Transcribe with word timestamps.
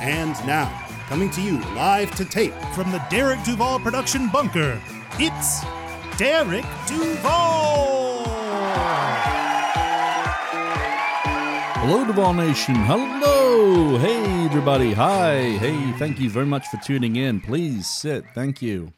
And 0.00 0.32
now, 0.46 0.86
coming 1.08 1.28
to 1.32 1.42
you 1.42 1.60
live 1.74 2.14
to 2.14 2.24
tape 2.24 2.54
From 2.74 2.90
the 2.90 3.04
Derek 3.10 3.42
Duval 3.44 3.80
production 3.80 4.28
bunker, 4.28 4.80
it's 5.18 5.60
Derek 6.16 6.64
Duval! 6.86 8.24
Hello, 11.82 12.06
Duval 12.06 12.32
Nation. 12.32 12.76
Hello. 12.76 13.98
Hey, 13.98 14.46
everybody. 14.46 14.94
Hi. 14.94 15.58
Hey, 15.58 15.92
thank 15.98 16.18
you 16.18 16.30
very 16.30 16.46
much 16.46 16.66
for 16.68 16.78
tuning 16.78 17.16
in. 17.16 17.42
Please 17.42 17.86
sit. 17.86 18.24
Thank 18.34 18.62
you. 18.62 18.94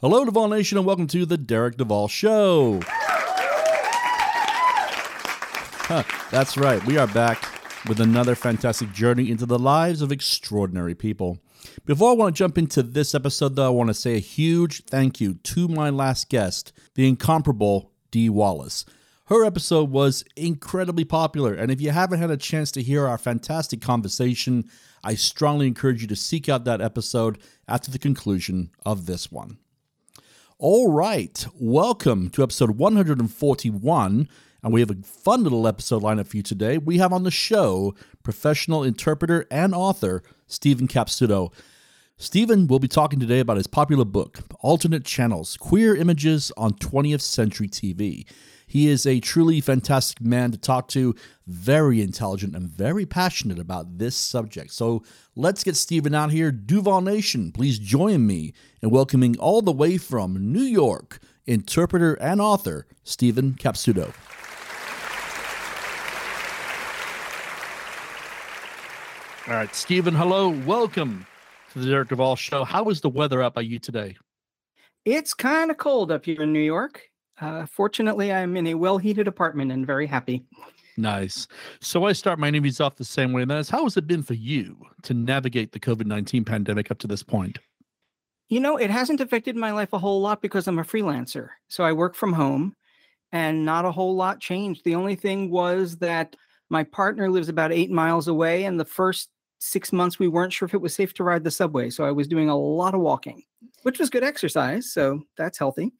Hello, 0.00 0.24
Duval 0.24 0.46
Nation, 0.46 0.78
and 0.78 0.86
welcome 0.86 1.08
to 1.08 1.26
the 1.26 1.38
Derek 1.38 1.76
Duval 1.76 2.06
Show. 2.06 2.80
Huh, 5.90 6.04
that's 6.30 6.56
right. 6.56 6.80
We 6.86 6.98
are 6.98 7.08
back 7.08 7.49
with 7.88 8.00
another 8.00 8.34
fantastic 8.34 8.92
journey 8.92 9.30
into 9.30 9.46
the 9.46 9.58
lives 9.58 10.02
of 10.02 10.12
extraordinary 10.12 10.94
people. 10.94 11.38
Before 11.84 12.10
I 12.10 12.14
want 12.14 12.34
to 12.34 12.38
jump 12.38 12.58
into 12.58 12.82
this 12.82 13.14
episode, 13.14 13.56
though, 13.56 13.66
I 13.66 13.70
want 13.70 13.88
to 13.88 13.94
say 13.94 14.16
a 14.16 14.20
huge 14.20 14.84
thank 14.84 15.20
you 15.20 15.34
to 15.34 15.68
my 15.68 15.90
last 15.90 16.28
guest, 16.28 16.72
the 16.94 17.08
incomparable 17.08 17.92
Dee 18.10 18.28
Wallace. 18.28 18.84
Her 19.26 19.44
episode 19.44 19.90
was 19.90 20.24
incredibly 20.36 21.04
popular, 21.04 21.54
and 21.54 21.70
if 21.70 21.80
you 21.80 21.90
haven't 21.90 22.20
had 22.20 22.30
a 22.30 22.36
chance 22.36 22.70
to 22.72 22.82
hear 22.82 23.06
our 23.06 23.18
fantastic 23.18 23.80
conversation, 23.80 24.68
I 25.04 25.14
strongly 25.14 25.66
encourage 25.66 26.02
you 26.02 26.08
to 26.08 26.16
seek 26.16 26.48
out 26.48 26.64
that 26.64 26.80
episode 26.80 27.38
after 27.68 27.90
the 27.90 27.98
conclusion 27.98 28.70
of 28.84 29.06
this 29.06 29.30
one. 29.30 29.58
All 30.58 30.92
right, 30.92 31.46
welcome 31.54 32.28
to 32.30 32.42
episode 32.42 32.72
141, 32.72 34.28
and 34.62 34.72
we 34.72 34.80
have 34.80 34.90
a 34.90 35.02
fun 35.02 35.42
little 35.42 35.66
episode 35.66 36.02
lineup 36.02 36.26
for 36.26 36.36
you 36.36 36.42
today. 36.42 36.78
We 36.78 36.98
have 36.98 37.12
on 37.12 37.24
the 37.24 37.30
show 37.30 37.94
professional 38.22 38.82
interpreter 38.82 39.46
and 39.50 39.74
author 39.74 40.22
Steven 40.46 40.88
Capsuto. 40.88 41.52
Steven 42.16 42.66
will 42.66 42.78
be 42.78 42.88
talking 42.88 43.18
today 43.18 43.40
about 43.40 43.56
his 43.56 43.66
popular 43.66 44.04
book, 44.04 44.40
Alternate 44.60 45.04
Channels 45.04 45.56
Queer 45.56 45.96
Images 45.96 46.52
on 46.56 46.74
20th 46.74 47.22
Century 47.22 47.66
TV. 47.66 48.26
He 48.66 48.88
is 48.88 49.04
a 49.04 49.18
truly 49.18 49.60
fantastic 49.60 50.20
man 50.20 50.52
to 50.52 50.58
talk 50.58 50.86
to, 50.88 51.14
very 51.46 52.00
intelligent 52.02 52.54
and 52.54 52.68
very 52.68 53.04
passionate 53.04 53.58
about 53.58 53.98
this 53.98 54.14
subject. 54.14 54.72
So 54.72 55.02
let's 55.34 55.64
get 55.64 55.76
Steven 55.76 56.14
out 56.14 56.30
here. 56.30 56.52
Duval 56.52 57.00
Nation, 57.00 57.50
please 57.50 57.80
join 57.80 58.26
me 58.26 58.52
in 58.80 58.90
welcoming 58.90 59.36
all 59.38 59.60
the 59.60 59.72
way 59.72 59.96
from 59.96 60.52
New 60.52 60.62
York, 60.62 61.18
interpreter 61.46 62.14
and 62.14 62.40
author, 62.40 62.86
Steven 63.02 63.54
Capsuto. 63.54 64.12
All 69.50 69.56
right, 69.56 69.74
Steven, 69.74 70.14
hello. 70.14 70.50
Welcome 70.50 71.26
to 71.72 71.80
the 71.80 71.90
Derek 71.90 72.10
Duval 72.10 72.36
Show. 72.36 72.62
How 72.62 72.88
is 72.88 73.00
the 73.00 73.08
weather 73.08 73.42
out 73.42 73.52
by 73.52 73.62
you 73.62 73.80
today? 73.80 74.16
It's 75.04 75.34
kind 75.34 75.72
of 75.72 75.76
cold 75.76 76.12
up 76.12 76.24
here 76.24 76.42
in 76.42 76.52
New 76.52 76.60
York. 76.60 77.02
Uh, 77.40 77.66
fortunately, 77.66 78.32
I'm 78.32 78.56
in 78.56 78.68
a 78.68 78.74
well 78.74 78.96
heated 78.96 79.26
apartment 79.26 79.72
and 79.72 79.84
very 79.84 80.06
happy. 80.06 80.44
Nice. 80.96 81.48
So 81.80 82.04
I 82.04 82.12
start 82.12 82.38
my 82.38 82.46
interviews 82.46 82.80
off 82.80 82.94
the 82.94 83.04
same 83.04 83.32
way, 83.32 83.42
and 83.42 83.50
that 83.50 83.58
is 83.58 83.68
how 83.68 83.82
has 83.82 83.96
it 83.96 84.06
been 84.06 84.22
for 84.22 84.34
you 84.34 84.76
to 85.02 85.14
navigate 85.14 85.72
the 85.72 85.80
COVID 85.80 86.06
19 86.06 86.44
pandemic 86.44 86.92
up 86.92 86.98
to 86.98 87.08
this 87.08 87.24
point? 87.24 87.58
You 88.48 88.60
know, 88.60 88.76
it 88.76 88.90
hasn't 88.90 89.20
affected 89.20 89.56
my 89.56 89.72
life 89.72 89.92
a 89.92 89.98
whole 89.98 90.20
lot 90.20 90.42
because 90.42 90.68
I'm 90.68 90.78
a 90.78 90.84
freelancer. 90.84 91.48
So 91.66 91.82
I 91.82 91.90
work 91.90 92.14
from 92.14 92.34
home 92.34 92.76
and 93.32 93.64
not 93.64 93.84
a 93.84 93.90
whole 93.90 94.14
lot 94.14 94.38
changed. 94.38 94.84
The 94.84 94.94
only 94.94 95.16
thing 95.16 95.50
was 95.50 95.96
that 95.96 96.36
my 96.68 96.84
partner 96.84 97.28
lives 97.28 97.48
about 97.48 97.72
eight 97.72 97.90
miles 97.90 98.28
away, 98.28 98.62
and 98.62 98.78
the 98.78 98.84
first 98.84 99.28
six 99.60 99.92
months 99.92 100.18
we 100.18 100.26
weren't 100.26 100.52
sure 100.52 100.66
if 100.66 100.74
it 100.74 100.80
was 100.80 100.94
safe 100.94 101.14
to 101.14 101.24
ride 101.24 101.44
the 101.44 101.50
subway. 101.50 101.90
So 101.90 102.04
I 102.04 102.10
was 102.10 102.26
doing 102.26 102.48
a 102.48 102.56
lot 102.56 102.94
of 102.94 103.00
walking, 103.00 103.42
which 103.82 103.98
was 103.98 104.10
good 104.10 104.24
exercise. 104.24 104.92
So 104.92 105.22
that's 105.36 105.58
healthy. 105.58 105.92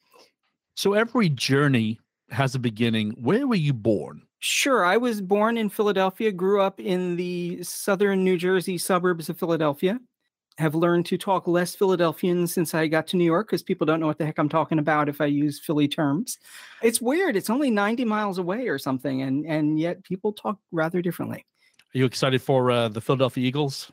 So 0.74 0.94
every 0.94 1.28
journey 1.28 2.00
has 2.30 2.54
a 2.54 2.58
beginning. 2.58 3.10
Where 3.20 3.46
were 3.46 3.54
you 3.54 3.72
born? 3.72 4.22
Sure. 4.38 4.84
I 4.84 4.96
was 4.96 5.20
born 5.20 5.58
in 5.58 5.68
Philadelphia, 5.68 6.32
grew 6.32 6.62
up 6.62 6.80
in 6.80 7.16
the 7.16 7.62
southern 7.62 8.24
New 8.24 8.38
Jersey 8.38 8.78
suburbs 8.78 9.28
of 9.28 9.38
Philadelphia. 9.38 10.00
Have 10.56 10.74
learned 10.74 11.06
to 11.06 11.16
talk 11.16 11.46
less 11.46 11.74
Philadelphian 11.74 12.46
since 12.46 12.74
I 12.74 12.86
got 12.86 13.06
to 13.08 13.16
New 13.16 13.24
York 13.24 13.48
because 13.48 13.62
people 13.62 13.86
don't 13.86 14.00
know 14.00 14.06
what 14.06 14.18
the 14.18 14.26
heck 14.26 14.38
I'm 14.38 14.48
talking 14.48 14.78
about 14.78 15.08
if 15.08 15.20
I 15.20 15.26
use 15.26 15.58
Philly 15.58 15.88
terms. 15.88 16.38
It's 16.82 17.00
weird. 17.00 17.36
It's 17.36 17.48
only 17.48 17.70
90 17.70 18.04
miles 18.04 18.36
away 18.36 18.68
or 18.68 18.78
something, 18.78 19.22
and 19.22 19.46
and 19.46 19.78
yet 19.78 20.02
people 20.04 20.32
talk 20.34 20.58
rather 20.70 21.00
differently. 21.00 21.46
Are 21.94 21.98
you 21.98 22.04
excited 22.04 22.40
for 22.40 22.70
uh, 22.70 22.88
the 22.88 23.00
Philadelphia 23.00 23.44
Eagles? 23.44 23.90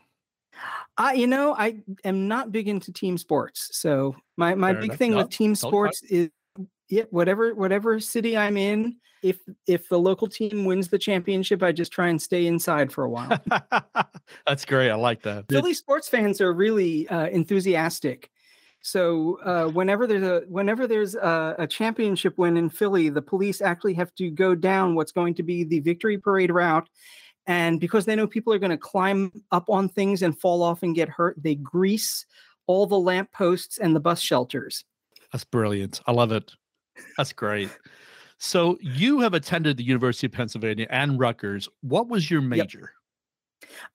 I, 0.98 1.14
you 1.14 1.28
know, 1.28 1.56
I 1.56 1.78
am 2.04 2.28
not 2.28 2.52
big 2.52 2.68
into 2.68 2.92
team 2.92 3.18
sports. 3.18 3.70
So 3.74 4.16
my 4.36 4.56
my 4.56 4.74
Fair 4.74 4.82
big 4.82 4.90
enough. 4.90 4.98
thing 4.98 5.12
No, 5.12 5.18
with 5.18 5.30
team 5.30 5.56
sports 5.56 6.02
is 6.04 6.30
yeah, 6.90 7.04
whatever 7.10 7.54
whatever 7.54 8.00
city 8.00 8.38
I'm 8.38 8.58
in, 8.58 8.98
if 9.22 9.40
if 9.66 9.90
the 9.90 10.00
local 10.00 10.28
team 10.28 10.66
wins 10.66 10.88
the 10.90 11.00
championship, 11.00 11.64
I 11.64 11.72
just 11.72 11.92
try 11.92 12.10
and 12.10 12.22
stay 12.22 12.48
inside 12.48 12.92
for 12.92 13.04
a 13.04 13.10
while. 13.10 13.40
That's 14.48 14.66
great. 14.66 14.90
I 14.90 14.96
like 14.96 15.24
that. 15.24 15.46
Philly 15.50 15.74
sports 15.74 16.08
fans 16.08 16.40
are 16.42 16.54
really 16.54 17.08
uh, 17.10 17.28
enthusiastic. 17.28 18.30
So 18.82 19.40
uh, 19.44 19.70
whenever 19.72 20.08
there's 20.08 20.24
a 20.24 20.46
whenever 20.48 20.88
there's 20.88 21.16
a, 21.16 21.56
a 21.60 21.68
championship 21.68 22.38
win 22.38 22.58
in 22.58 22.70
Philly, 22.70 23.10
the 23.10 23.22
police 23.22 23.62
actually 23.62 23.96
have 23.96 24.14
to 24.16 24.30
go 24.30 24.56
down 24.56 24.96
what's 24.96 25.12
going 25.12 25.34
to 25.36 25.44
be 25.44 25.64
the 25.64 25.80
victory 25.82 26.18
parade 26.18 26.52
route, 26.52 26.88
and 27.48 27.80
because 27.80 28.06
they 28.06 28.16
know 28.16 28.28
people 28.28 28.54
are 28.54 28.60
going 28.60 28.72
to 28.72 28.78
climb 28.78 29.32
up 29.52 29.70
on 29.70 29.90
things 29.90 30.22
and 30.22 30.38
fall 30.38 30.62
off 30.62 30.84
and 30.84 30.94
get 30.94 31.10
hurt, 31.10 31.42
they 31.42 31.56
grease 31.56 32.26
all 32.68 32.86
the 32.86 33.00
lamp 33.00 33.32
posts 33.32 33.78
and 33.78 33.96
the 33.96 34.00
bus 34.00 34.20
shelters. 34.20 34.84
That's 35.32 35.46
brilliant. 35.46 36.02
I 36.06 36.12
love 36.12 36.32
it. 36.34 36.52
That's 37.16 37.34
great. 37.34 37.70
So 38.38 38.78
you 38.82 39.22
have 39.22 39.34
attended 39.34 39.78
the 39.78 39.84
University 39.84 40.28
of 40.28 40.34
Pennsylvania 40.34 40.88
and 40.90 41.20
Rutgers. 41.20 41.68
What 41.82 42.08
was 42.08 42.30
your 42.30 42.42
major? 42.42 42.92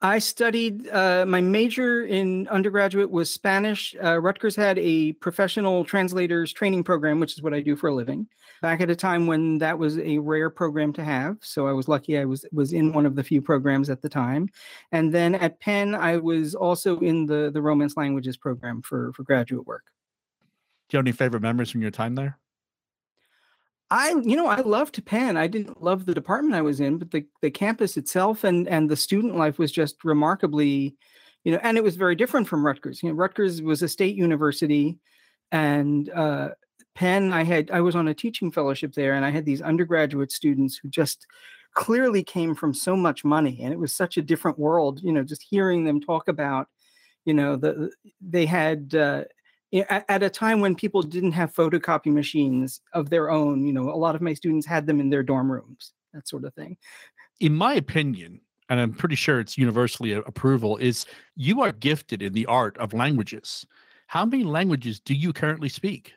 I 0.00 0.19
studied, 0.19 0.88
uh, 0.88 1.24
my 1.26 1.40
major 1.40 2.04
in 2.04 2.48
undergraduate 2.48 3.10
was 3.10 3.30
Spanish. 3.30 3.94
Uh, 4.02 4.19
Rutgers 4.19 4.56
had 4.56 4.78
a 4.78 5.12
professional 5.14 5.84
translators 5.84 6.52
training 6.52 6.82
program, 6.84 7.20
which 7.20 7.34
is 7.34 7.42
what 7.42 7.54
I 7.54 7.60
do 7.60 7.76
for 7.76 7.88
a 7.88 7.94
living, 7.94 8.26
back 8.62 8.81
at 8.81 8.89
a 8.89 8.97
time 8.97 9.27
when 9.27 9.59
that 9.59 9.78
was 9.78 9.99
a 9.99 10.17
rare 10.19 10.49
program 10.49 10.93
to 10.95 11.05
have. 11.05 11.37
So 11.43 11.67
I 11.67 11.73
was 11.73 11.89
lucky 11.89 12.17
I 12.17 12.25
was 12.25 12.47
was 12.53 12.73
in 12.73 12.93
one 12.93 13.05
of 13.05 13.17
the 13.17 13.25
few 13.25 13.43
programs 13.43 13.91
at 13.91 14.00
the 14.00 14.09
time. 14.09 14.49
And 14.93 15.12
then 15.12 15.34
at 15.34 15.61
Penn, 15.61 15.95
I 15.95 16.17
was 16.17 16.55
also 16.55 16.99
in 17.00 17.27
the, 17.27 17.50
the 17.53 17.61
Romance 17.61 17.97
languages 17.97 18.39
program 18.39 18.81
for, 18.81 19.12
for 19.12 19.25
graduate 19.25 19.67
work. 19.67 19.84
Do 20.89 20.97
you 20.97 20.99
have 20.99 21.05
any 21.05 21.12
favorite 21.12 21.43
memories 21.43 21.71
from 21.71 21.83
your 21.83 21.91
time 21.91 22.15
there? 22.15 22.39
I, 23.91 24.15
you 24.23 24.37
know, 24.37 24.47
I 24.47 24.61
loved 24.61 25.05
Penn. 25.05 25.37
I 25.37 25.49
didn't 25.49 25.83
love 25.83 26.06
the 26.06 26.15
department 26.15 26.55
I 26.55 26.62
was 26.62 26.81
in, 26.81 26.97
but 26.97 27.11
the, 27.11 27.27
the 27.43 27.50
campus 27.50 27.99
itself 27.99 28.43
and 28.43 28.67
and 28.69 28.89
the 28.89 28.97
student 28.97 29.37
life 29.37 29.59
was 29.59 29.71
just 29.71 30.03
remarkably, 30.03 30.97
you 31.44 31.53
know, 31.53 31.61
and 31.62 31.77
it 31.77 31.84
was 31.84 31.97
very 31.97 32.15
different 32.15 32.49
from 32.49 32.65
Rutgers. 32.65 33.03
You 33.03 33.11
know, 33.11 33.17
Rutgers 33.17 33.61
was 33.61 33.82
a 33.82 33.88
state 33.88 34.17
university, 34.17 34.99
and 35.50 36.08
uh, 36.08 36.50
Penn, 36.94 37.33
I 37.33 37.44
had 37.44 37.71
I 37.71 37.81
was 37.81 37.97
on 37.97 38.09
a 38.09 38.15
teaching 38.15 38.50
fellowship 38.50 38.94
there, 38.94 39.15
and 39.15 39.25
I 39.25 39.31
had 39.31 39.44
these 39.44 39.62
undergraduate 39.62 40.33
students 40.33 40.77
who 40.77 40.89
just 40.89 41.27
clearly 41.75 42.23
came 42.23 42.55
from 42.55 42.75
so 42.75 42.97
much 42.97 43.25
money, 43.25 43.61
and 43.62 43.73
it 43.73 43.79
was 43.79 43.94
such 43.94 44.17
a 44.17 44.23
different 44.23 44.59
world. 44.59 45.00
You 45.03 45.12
know, 45.12 45.23
just 45.23 45.44
hearing 45.49 45.85
them 45.85 46.00
talk 46.00 46.29
about, 46.29 46.69
you 47.25 47.35
know, 47.35 47.56
the 47.56 47.91
they 48.21 48.47
had. 48.47 48.94
Uh, 48.94 49.25
at, 49.89 50.05
at 50.09 50.23
a 50.23 50.29
time 50.29 50.61
when 50.61 50.75
people 50.75 51.03
didn't 51.03 51.33
have 51.33 51.55
photocopy 51.55 52.12
machines 52.12 52.83
of 52.93 53.09
their 53.09 53.31
own, 53.31 53.65
you 53.65 53.73
know, 53.73 53.89
a 53.89 53.97
lot 53.97 54.15
of 54.15 54.21
my 54.21 54.35
students 54.35 54.67
had 54.67 54.87
them 54.87 55.00
in 55.00 55.09
their 55.09 55.23
dorm 55.23 55.50
rooms, 55.50 55.94
that 56.12 56.29
sort 56.29 56.44
of 56.44 56.53
thing. 56.55 56.77
In 57.41 57.55
my 57.55 57.75
opinion, 57.75 58.43
and 58.69 58.81
I'm 58.81 58.93
pretty 58.93 59.15
sure 59.15 59.41
it's 59.41 59.56
universally 59.56 60.12
approval, 60.12 60.77
is 60.77 61.06
you 61.37 61.62
are 61.62 61.73
gifted 61.73 62.23
in 62.23 62.35
the 62.35 62.47
art 62.47 62.77
of 62.77 62.93
languages. 62.93 63.67
How 64.09 64.27
many 64.27 64.44
languages 64.44 65.00
do 65.00 65.15
you 65.15 65.33
currently 65.33 65.71
speak? 65.71 66.12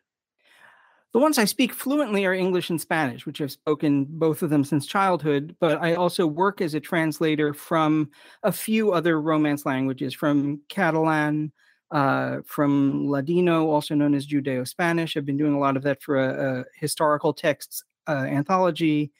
The 1.15 1.21
ones 1.21 1.37
I 1.37 1.45
speak 1.45 1.71
fluently 1.71 2.25
are 2.25 2.33
English 2.33 2.69
and 2.69 2.81
Spanish, 2.81 3.25
which 3.25 3.39
I've 3.39 3.49
spoken 3.49 4.03
both 4.03 4.41
of 4.41 4.49
them 4.49 4.65
since 4.65 4.85
childhood, 4.85 5.55
but 5.61 5.81
I 5.81 5.95
also 5.95 6.27
work 6.27 6.59
as 6.59 6.73
a 6.73 6.81
translator 6.81 7.53
from 7.53 8.09
a 8.43 8.51
few 8.51 8.91
other 8.91 9.21
Romance 9.21 9.65
languages, 9.65 10.13
from 10.13 10.59
Catalan, 10.67 11.53
uh, 11.91 12.39
from 12.45 13.09
Ladino, 13.09 13.69
also 13.69 13.95
known 13.95 14.13
as 14.13 14.27
Judeo 14.27 14.67
Spanish. 14.67 15.15
I've 15.15 15.25
been 15.25 15.37
doing 15.37 15.53
a 15.53 15.57
lot 15.57 15.77
of 15.77 15.83
that 15.83 16.03
for 16.03 16.17
a, 16.17 16.59
a 16.59 16.65
historical 16.77 17.31
texts 17.31 17.81
uh, 18.09 18.25
anthology. 18.27 19.13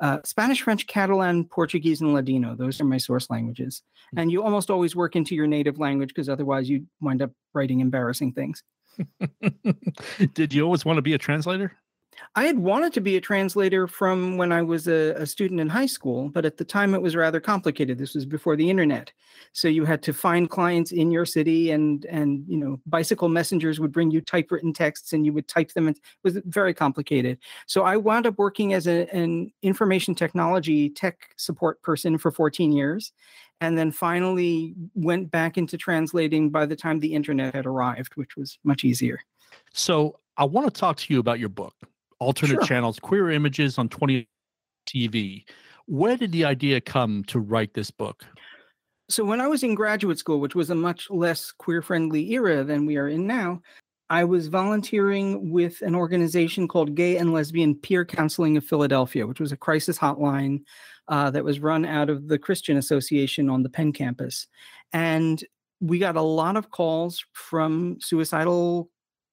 Uh, 0.00 0.20
Spanish, 0.24 0.62
French, 0.62 0.86
Catalan, 0.86 1.44
Portuguese, 1.44 2.00
and 2.00 2.14
Ladino. 2.14 2.54
Those 2.54 2.80
are 2.80 2.84
my 2.84 2.96
source 2.96 3.28
languages. 3.28 3.82
Mm-hmm. 3.82 4.18
And 4.18 4.32
you 4.32 4.42
almost 4.42 4.70
always 4.70 4.96
work 4.96 5.14
into 5.14 5.34
your 5.34 5.46
native 5.46 5.78
language 5.78 6.08
because 6.08 6.30
otherwise 6.30 6.70
you 6.70 6.86
wind 7.02 7.20
up 7.20 7.32
writing 7.52 7.80
embarrassing 7.80 8.32
things. 8.32 8.62
Did 10.34 10.52
you 10.52 10.64
always 10.64 10.84
want 10.84 10.96
to 10.96 11.02
be 11.02 11.14
a 11.14 11.18
translator? 11.18 11.76
I 12.36 12.44
had 12.44 12.58
wanted 12.58 12.92
to 12.94 13.00
be 13.00 13.16
a 13.16 13.20
translator 13.20 13.86
from 13.86 14.36
when 14.36 14.52
I 14.52 14.62
was 14.62 14.88
a, 14.88 15.14
a, 15.14 15.26
student 15.26 15.60
in 15.60 15.68
high 15.68 15.86
school, 15.86 16.28
but 16.28 16.44
at 16.44 16.56
the 16.56 16.64
time 16.64 16.94
it 16.94 17.02
was 17.02 17.16
rather 17.16 17.40
complicated. 17.40 17.98
This 17.98 18.14
was 18.14 18.24
before 18.24 18.56
the 18.56 18.68
internet, 18.68 19.12
so 19.52 19.68
you 19.68 19.84
had 19.84 20.02
to 20.04 20.12
find 20.12 20.50
clients 20.50 20.92
in 20.92 21.10
your 21.10 21.26
city, 21.26 21.70
and 21.70 22.04
and 22.06 22.44
you 22.48 22.56
know 22.56 22.80
bicycle 22.86 23.28
messengers 23.28 23.80
would 23.80 23.92
bring 23.92 24.10
you 24.10 24.20
typewritten 24.20 24.72
texts, 24.72 25.12
and 25.12 25.24
you 25.24 25.32
would 25.32 25.48
type 25.48 25.72
them. 25.72 25.88
And 25.88 25.96
it 25.96 26.02
was 26.22 26.38
very 26.46 26.74
complicated. 26.74 27.38
So 27.66 27.82
I 27.82 27.96
wound 27.96 28.26
up 28.26 28.38
working 28.38 28.74
as 28.74 28.86
a, 28.86 29.08
an 29.14 29.52
information 29.62 30.14
technology 30.14 30.90
tech 30.90 31.34
support 31.36 31.82
person 31.82 32.18
for 32.18 32.30
14 32.30 32.72
years, 32.72 33.12
and 33.60 33.78
then 33.78 33.90
finally 33.90 34.74
went 34.94 35.30
back 35.30 35.56
into 35.56 35.76
translating 35.76 36.50
by 36.50 36.66
the 36.66 36.76
time 36.76 37.00
the 37.00 37.14
internet 37.14 37.54
had 37.54 37.66
arrived, 37.66 38.16
which 38.16 38.36
was 38.36 38.58
much 38.64 38.84
easier. 38.84 39.20
So 39.72 40.18
I 40.36 40.44
want 40.44 40.72
to 40.72 40.80
talk 40.80 40.96
to 40.98 41.14
you 41.14 41.20
about 41.20 41.38
your 41.38 41.48
book 41.48 41.74
alternate 42.20 42.54
sure. 42.54 42.62
channels, 42.62 42.98
queer 42.98 43.30
images 43.30 43.78
on 43.78 43.88
20 43.88 44.26
TV. 44.86 45.44
Where 45.86 46.16
did 46.16 46.32
the 46.32 46.44
idea 46.44 46.80
come 46.80 47.24
to 47.24 47.38
write 47.38 47.74
this 47.74 47.90
book? 47.90 48.24
So, 49.10 49.24
when 49.24 49.40
I 49.40 49.48
was 49.48 49.62
in 49.62 49.74
graduate 49.74 50.18
school, 50.18 50.40
which 50.40 50.54
was 50.54 50.70
a 50.70 50.74
much 50.74 51.10
less 51.10 51.52
queer 51.52 51.82
friendly 51.82 52.32
era 52.32 52.64
than 52.64 52.86
we 52.86 52.96
are 52.96 53.08
in 53.08 53.26
now, 53.26 53.60
I 54.08 54.24
was 54.24 54.48
volunteering 54.48 55.50
with 55.50 55.82
an 55.82 55.94
organization 55.94 56.68
called 56.68 56.94
Gay 56.94 57.18
and 57.18 57.32
Lesbian 57.34 57.74
Peer 57.74 58.04
Counseling 58.04 58.56
of 58.56 58.64
Philadelphia, 58.64 59.26
which 59.26 59.40
was 59.40 59.52
a 59.52 59.58
crisis 59.58 59.98
hotline 59.98 60.62
uh, 61.08 61.30
that 61.30 61.44
was 61.44 61.60
run 61.60 61.84
out 61.84 62.10
of 62.10 62.28
the 62.28 62.38
Christian 62.38 62.76
Association 62.76 63.50
on 63.50 63.62
the 63.62 63.68
Penn 63.68 63.92
campus. 63.92 64.46
And 64.92 65.44
we 65.80 65.98
got 65.98 66.16
a 66.16 66.22
lot 66.22 66.56
of 66.56 66.70
calls 66.70 67.24
from 67.32 67.98
suicidal 68.00 68.88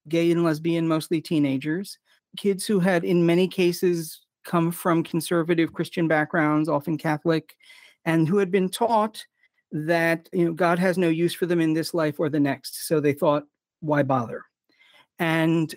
gay 0.09 0.31
and 0.31 0.43
lesbian, 0.43 0.87
mostly 0.87 1.21
teenagers, 1.21 1.97
kids 2.37 2.65
who 2.65 2.79
had, 2.79 3.03
in 3.03 3.25
many 3.25 3.47
cases, 3.47 4.21
come 4.43 4.71
from 4.71 5.03
conservative 5.03 5.73
Christian 5.73 6.07
backgrounds, 6.07 6.67
often 6.67 6.97
Catholic, 6.97 7.55
and 8.05 8.27
who 8.27 8.37
had 8.37 8.51
been 8.51 8.69
taught 8.69 9.23
that 9.71 10.27
you 10.33 10.45
know 10.45 10.53
God 10.53 10.79
has 10.79 10.97
no 10.97 11.09
use 11.09 11.33
for 11.33 11.45
them 11.45 11.61
in 11.61 11.73
this 11.73 11.93
life 11.93 12.19
or 12.19 12.29
the 12.29 12.39
next. 12.39 12.87
So 12.87 12.99
they 12.99 13.13
thought, 13.13 13.45
why 13.79 14.03
bother? 14.03 14.43
And 15.19 15.73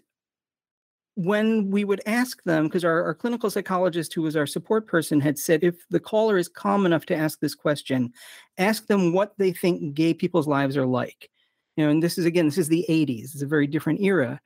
when 1.16 1.70
we 1.70 1.84
would 1.84 2.02
ask 2.06 2.42
them, 2.42 2.64
because 2.64 2.84
our, 2.84 3.04
our 3.04 3.14
clinical 3.14 3.50
psychologist, 3.50 4.12
who 4.12 4.22
was 4.22 4.36
our 4.36 4.46
support 4.46 4.86
person, 4.86 5.20
had 5.20 5.38
said, 5.38 5.62
if 5.62 5.76
the 5.88 6.00
caller 6.00 6.36
is 6.36 6.48
calm 6.48 6.86
enough 6.86 7.06
to 7.06 7.16
ask 7.16 7.38
this 7.38 7.54
question, 7.54 8.12
ask 8.58 8.86
them 8.86 9.12
what 9.12 9.32
they 9.38 9.52
think 9.52 9.94
gay 9.94 10.12
people's 10.12 10.48
lives 10.48 10.76
are 10.76 10.86
like. 10.86 11.30
You 11.76 11.84
know, 11.84 11.90
and 11.90 12.02
this 12.02 12.18
is 12.18 12.24
again, 12.24 12.46
this 12.46 12.58
is 12.58 12.68
the 12.68 12.84
80s, 12.88 13.34
it's 13.34 13.42
a 13.42 13.46
very 13.46 13.66
different 13.66 14.00
era. 14.00 14.40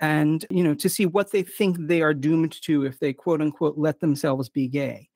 And 0.00 0.44
you 0.50 0.64
know 0.64 0.74
to 0.74 0.88
see 0.88 1.06
what 1.06 1.30
they 1.30 1.42
think 1.44 1.76
they 1.78 2.02
are 2.02 2.12
doomed 2.12 2.60
to 2.62 2.84
if 2.84 2.98
they 2.98 3.12
quote 3.12 3.40
unquote 3.40 3.78
let 3.78 4.00
themselves 4.00 4.48
be 4.48 4.66
gay. 4.66 5.08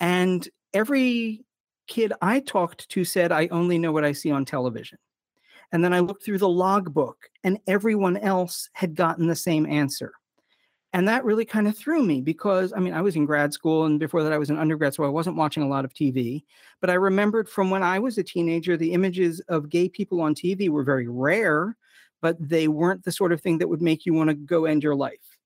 And 0.00 0.46
every 0.74 1.44
kid 1.86 2.12
i 2.20 2.40
talked 2.40 2.88
to 2.88 3.04
said 3.04 3.30
i 3.30 3.46
only 3.52 3.78
know 3.78 3.92
what 3.92 4.04
i 4.04 4.10
see 4.10 4.32
on 4.32 4.44
television. 4.44 4.98
And 5.70 5.82
then 5.82 5.94
i 5.94 6.00
looked 6.00 6.24
through 6.24 6.38
the 6.38 6.48
logbook 6.48 7.30
and 7.44 7.60
everyone 7.68 8.16
else 8.16 8.68
had 8.72 8.96
gotten 8.96 9.28
the 9.28 9.36
same 9.36 9.64
answer 9.64 10.12
and 10.92 11.08
that 11.08 11.24
really 11.24 11.44
kind 11.44 11.68
of 11.68 11.76
threw 11.76 12.02
me 12.02 12.20
because 12.20 12.72
i 12.76 12.80
mean 12.80 12.94
i 12.94 13.00
was 13.00 13.16
in 13.16 13.24
grad 13.24 13.52
school 13.52 13.84
and 13.84 13.98
before 14.00 14.22
that 14.22 14.32
i 14.32 14.38
was 14.38 14.50
an 14.50 14.58
undergrad 14.58 14.94
so 14.94 15.04
i 15.04 15.08
wasn't 15.08 15.36
watching 15.36 15.62
a 15.62 15.68
lot 15.68 15.84
of 15.84 15.92
tv 15.92 16.44
but 16.80 16.90
i 16.90 16.94
remembered 16.94 17.48
from 17.48 17.70
when 17.70 17.82
i 17.82 17.98
was 17.98 18.18
a 18.18 18.22
teenager 18.22 18.76
the 18.76 18.92
images 18.92 19.40
of 19.48 19.68
gay 19.68 19.88
people 19.88 20.20
on 20.20 20.34
tv 20.34 20.68
were 20.68 20.84
very 20.84 21.08
rare 21.08 21.76
but 22.22 22.36
they 22.40 22.68
weren't 22.68 23.04
the 23.04 23.12
sort 23.12 23.32
of 23.32 23.40
thing 23.40 23.58
that 23.58 23.68
would 23.68 23.82
make 23.82 24.06
you 24.06 24.14
want 24.14 24.28
to 24.28 24.34
go 24.34 24.64
end 24.64 24.82
your 24.82 24.94
life. 24.94 25.38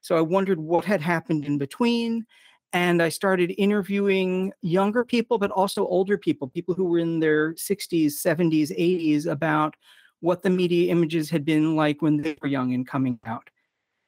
So 0.00 0.16
I 0.16 0.20
wondered 0.20 0.60
what 0.60 0.84
had 0.84 1.00
happened 1.00 1.44
in 1.44 1.58
between. 1.58 2.26
And 2.72 3.02
I 3.02 3.08
started 3.08 3.54
interviewing 3.56 4.52
younger 4.60 5.04
people, 5.04 5.38
but 5.38 5.50
also 5.50 5.86
older 5.86 6.18
people, 6.18 6.48
people 6.48 6.74
who 6.74 6.84
were 6.84 6.98
in 6.98 7.20
their 7.20 7.54
60s, 7.54 8.12
70s, 8.22 8.76
80s, 8.78 9.26
about 9.26 9.74
what 10.20 10.42
the 10.42 10.50
media 10.50 10.90
images 10.90 11.30
had 11.30 11.44
been 11.44 11.76
like 11.76 12.02
when 12.02 12.18
they 12.18 12.36
were 12.42 12.48
young 12.48 12.74
and 12.74 12.86
coming 12.86 13.18
out. 13.24 13.48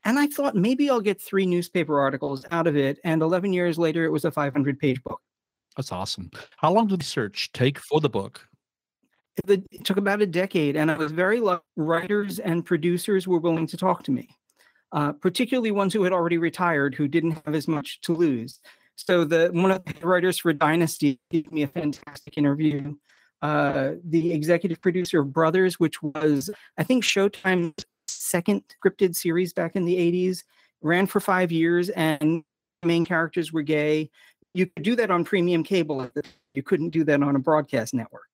And 0.04 0.18
I 0.18 0.26
thought 0.26 0.54
maybe 0.54 0.88
I'll 0.88 1.00
get 1.00 1.20
three 1.20 1.46
newspaper 1.46 2.00
articles 2.00 2.44
out 2.50 2.66
of 2.66 2.76
it. 2.76 2.98
And 3.04 3.22
11 3.22 3.52
years 3.52 3.78
later, 3.78 4.04
it 4.04 4.12
was 4.12 4.24
a 4.24 4.30
500 4.30 4.78
page 4.78 5.02
book. 5.02 5.20
That's 5.76 5.92
awesome. 5.92 6.30
How 6.56 6.72
long 6.72 6.88
did 6.88 7.00
the 7.00 7.04
search 7.04 7.52
take 7.52 7.78
for 7.78 8.00
the 8.00 8.08
book? 8.08 8.48
it 9.46 9.84
took 9.84 9.96
about 9.96 10.22
a 10.22 10.26
decade, 10.26 10.76
and 10.76 10.90
I 10.90 10.96
was 10.96 11.12
very 11.12 11.40
lucky. 11.40 11.62
Writers 11.76 12.38
and 12.38 12.64
producers 12.64 13.28
were 13.28 13.38
willing 13.38 13.66
to 13.68 13.76
talk 13.76 14.02
to 14.04 14.10
me, 14.10 14.28
uh, 14.92 15.12
particularly 15.12 15.70
ones 15.70 15.92
who 15.92 16.02
had 16.02 16.12
already 16.12 16.38
retired, 16.38 16.94
who 16.94 17.08
didn't 17.08 17.40
have 17.44 17.54
as 17.54 17.68
much 17.68 18.00
to 18.02 18.12
lose. 18.12 18.60
So 18.96 19.24
the 19.24 19.50
one 19.52 19.70
of 19.70 19.84
the 19.84 20.06
writers 20.06 20.38
for 20.38 20.52
Dynasty 20.52 21.20
gave 21.30 21.50
me 21.52 21.62
a 21.62 21.68
fantastic 21.68 22.36
interview. 22.36 22.94
Uh, 23.40 23.92
the 24.02 24.32
executive 24.32 24.80
producer 24.80 25.20
of 25.20 25.32
Brothers, 25.32 25.78
which 25.78 26.02
was 26.02 26.50
I 26.76 26.82
think 26.82 27.04
Showtime's 27.04 27.86
second 28.28 28.62
scripted 28.82 29.16
series 29.16 29.52
back 29.52 29.76
in 29.76 29.84
the 29.84 29.96
'80s, 29.96 30.44
ran 30.82 31.06
for 31.06 31.20
five 31.20 31.50
years, 31.52 31.88
and 31.90 32.42
main 32.82 33.04
characters 33.04 33.52
were 33.52 33.62
gay. 33.62 34.10
You 34.54 34.66
could 34.66 34.82
do 34.82 34.96
that 34.96 35.10
on 35.10 35.24
premium 35.24 35.62
cable. 35.62 36.10
You 36.54 36.62
couldn't 36.62 36.90
do 36.90 37.04
that 37.04 37.22
on 37.22 37.36
a 37.36 37.38
broadcast 37.38 37.94
network. 37.94 38.28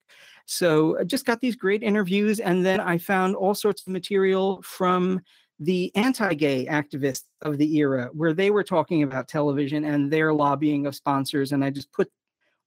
So 0.46 0.98
I 0.98 1.04
just 1.04 1.26
got 1.26 1.40
these 1.40 1.56
great 1.56 1.82
interviews. 1.82 2.40
And 2.40 2.64
then 2.64 2.80
I 2.80 2.98
found 2.98 3.34
all 3.36 3.54
sorts 3.54 3.82
of 3.82 3.92
material 3.92 4.60
from 4.62 5.20
the 5.60 5.94
anti 5.94 6.34
gay 6.34 6.66
activists 6.66 7.24
of 7.42 7.58
the 7.58 7.76
era 7.76 8.10
where 8.12 8.34
they 8.34 8.50
were 8.50 8.64
talking 8.64 9.02
about 9.02 9.28
television 9.28 9.84
and 9.84 10.12
their 10.12 10.32
lobbying 10.32 10.86
of 10.86 10.94
sponsors. 10.94 11.52
And 11.52 11.64
I 11.64 11.70
just 11.70 11.92
put 11.92 12.10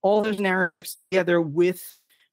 all 0.02 0.22
those 0.22 0.40
narratives 0.40 0.98
together 1.12 1.42
with 1.42 1.84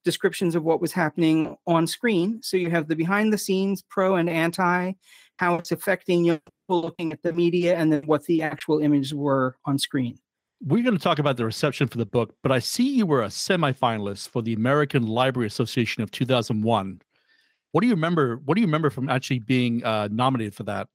descriptions 0.04 0.54
of 0.54 0.64
what 0.64 0.80
was 0.80 0.92
happening 0.92 1.56
on 1.66 1.86
screen. 1.86 2.40
So 2.42 2.56
you 2.56 2.70
have 2.70 2.88
the 2.88 2.96
behind 2.96 3.32
the 3.32 3.38
scenes, 3.38 3.82
pro 3.88 4.16
and 4.16 4.28
anti, 4.28 4.92
how 5.38 5.56
it's 5.56 5.72
affecting 5.72 6.24
young 6.24 6.40
people 6.40 6.82
looking 6.82 7.12
at 7.12 7.22
the 7.22 7.32
media, 7.32 7.76
and 7.76 7.92
then 7.92 8.02
what 8.04 8.24
the 8.24 8.42
actual 8.42 8.80
images 8.80 9.14
were 9.14 9.56
on 9.64 9.78
screen 9.78 10.18
we're 10.64 10.82
going 10.82 10.96
to 10.96 11.02
talk 11.02 11.18
about 11.18 11.36
the 11.36 11.44
reception 11.44 11.88
for 11.88 11.98
the 11.98 12.06
book, 12.06 12.34
but 12.42 12.50
I 12.50 12.58
see 12.58 12.96
you 12.96 13.06
were 13.06 13.22
a 13.22 13.28
semifinalist 13.28 14.30
for 14.30 14.42
the 14.42 14.54
American 14.54 15.06
Library 15.06 15.46
Association 15.46 16.02
of 16.02 16.10
2001. 16.10 17.00
What 17.72 17.80
do 17.80 17.86
you 17.86 17.94
remember? 17.94 18.36
What 18.44 18.54
do 18.54 18.60
you 18.60 18.66
remember 18.66 18.90
from 18.90 19.08
actually 19.08 19.40
being 19.40 19.84
uh, 19.84 20.08
nominated 20.10 20.54
for 20.54 20.62
that? 20.64 20.88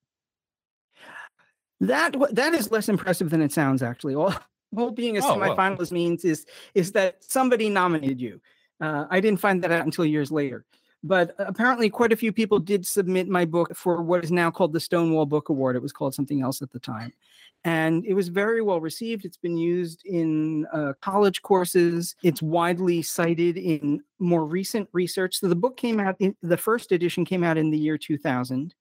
That 1.81 2.15
that 2.31 2.53
is 2.53 2.71
less 2.71 2.89
impressive 2.89 3.29
than 3.29 3.41
it 3.41 3.51
sounds. 3.51 3.83
Actually, 3.83 4.15
all, 4.15 4.33
all 4.77 4.91
being 4.91 5.17
a 5.17 5.19
oh, 5.19 5.35
semifinalist 5.35 5.77
well. 5.77 5.87
means 5.91 6.25
is 6.25 6.45
is 6.73 6.93
that 6.93 7.23
somebody 7.23 7.69
nominated 7.69 8.19
you. 8.19 8.41
Uh, 8.81 9.05
I 9.09 9.19
didn't 9.19 9.39
find 9.39 9.63
that 9.63 9.71
out 9.71 9.85
until 9.85 10.05
years 10.05 10.31
later. 10.31 10.65
But 11.01 11.33
apparently, 11.39 11.89
quite 11.89 12.11
a 12.11 12.17
few 12.17 12.33
people 12.33 12.59
did 12.59 12.85
submit 12.85 13.29
my 13.29 13.45
book 13.45 13.75
for 13.75 14.01
what 14.01 14.23
is 14.23 14.31
now 14.31 14.51
called 14.51 14.73
the 14.73 14.79
Stonewall 14.81 15.25
Book 15.25 15.47
Award. 15.49 15.77
It 15.77 15.81
was 15.81 15.93
called 15.93 16.13
something 16.13 16.41
else 16.41 16.61
at 16.61 16.71
the 16.71 16.79
time 16.79 17.13
and 17.65 18.05
it 18.05 18.13
was 18.13 18.29
very 18.29 18.61
well 18.61 18.79
received. 18.79 19.25
It's 19.25 19.37
been 19.37 19.57
used 19.57 20.05
in 20.05 20.65
uh, 20.71 20.93
college 21.01 21.41
courses. 21.41 22.15
It's 22.23 22.41
widely 22.41 23.01
cited 23.01 23.57
in 23.57 24.01
more 24.19 24.45
recent 24.45 24.87
research. 24.93 25.39
So 25.39 25.47
the 25.47 25.55
book 25.55 25.75
came 25.75 25.99
out, 25.99 26.15
in, 26.19 26.35
the 26.41 26.57
first 26.57 26.91
edition 26.91 27.25
came 27.25 27.43
out 27.43 27.57
in 27.57 27.69
the 27.69 27.77
year 27.77 27.97
2000. 27.97 28.73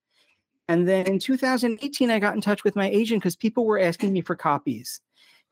And 0.69 0.87
then 0.87 1.07
in 1.07 1.19
2018, 1.19 2.11
I 2.11 2.19
got 2.19 2.35
in 2.35 2.41
touch 2.41 2.63
with 2.63 2.77
my 2.77 2.89
agent 2.89 3.23
because 3.23 3.37
people 3.37 3.65
were 3.65 3.81
asking 3.81 4.13
me 4.13 4.21
for 4.21 4.37
copies. 4.37 5.01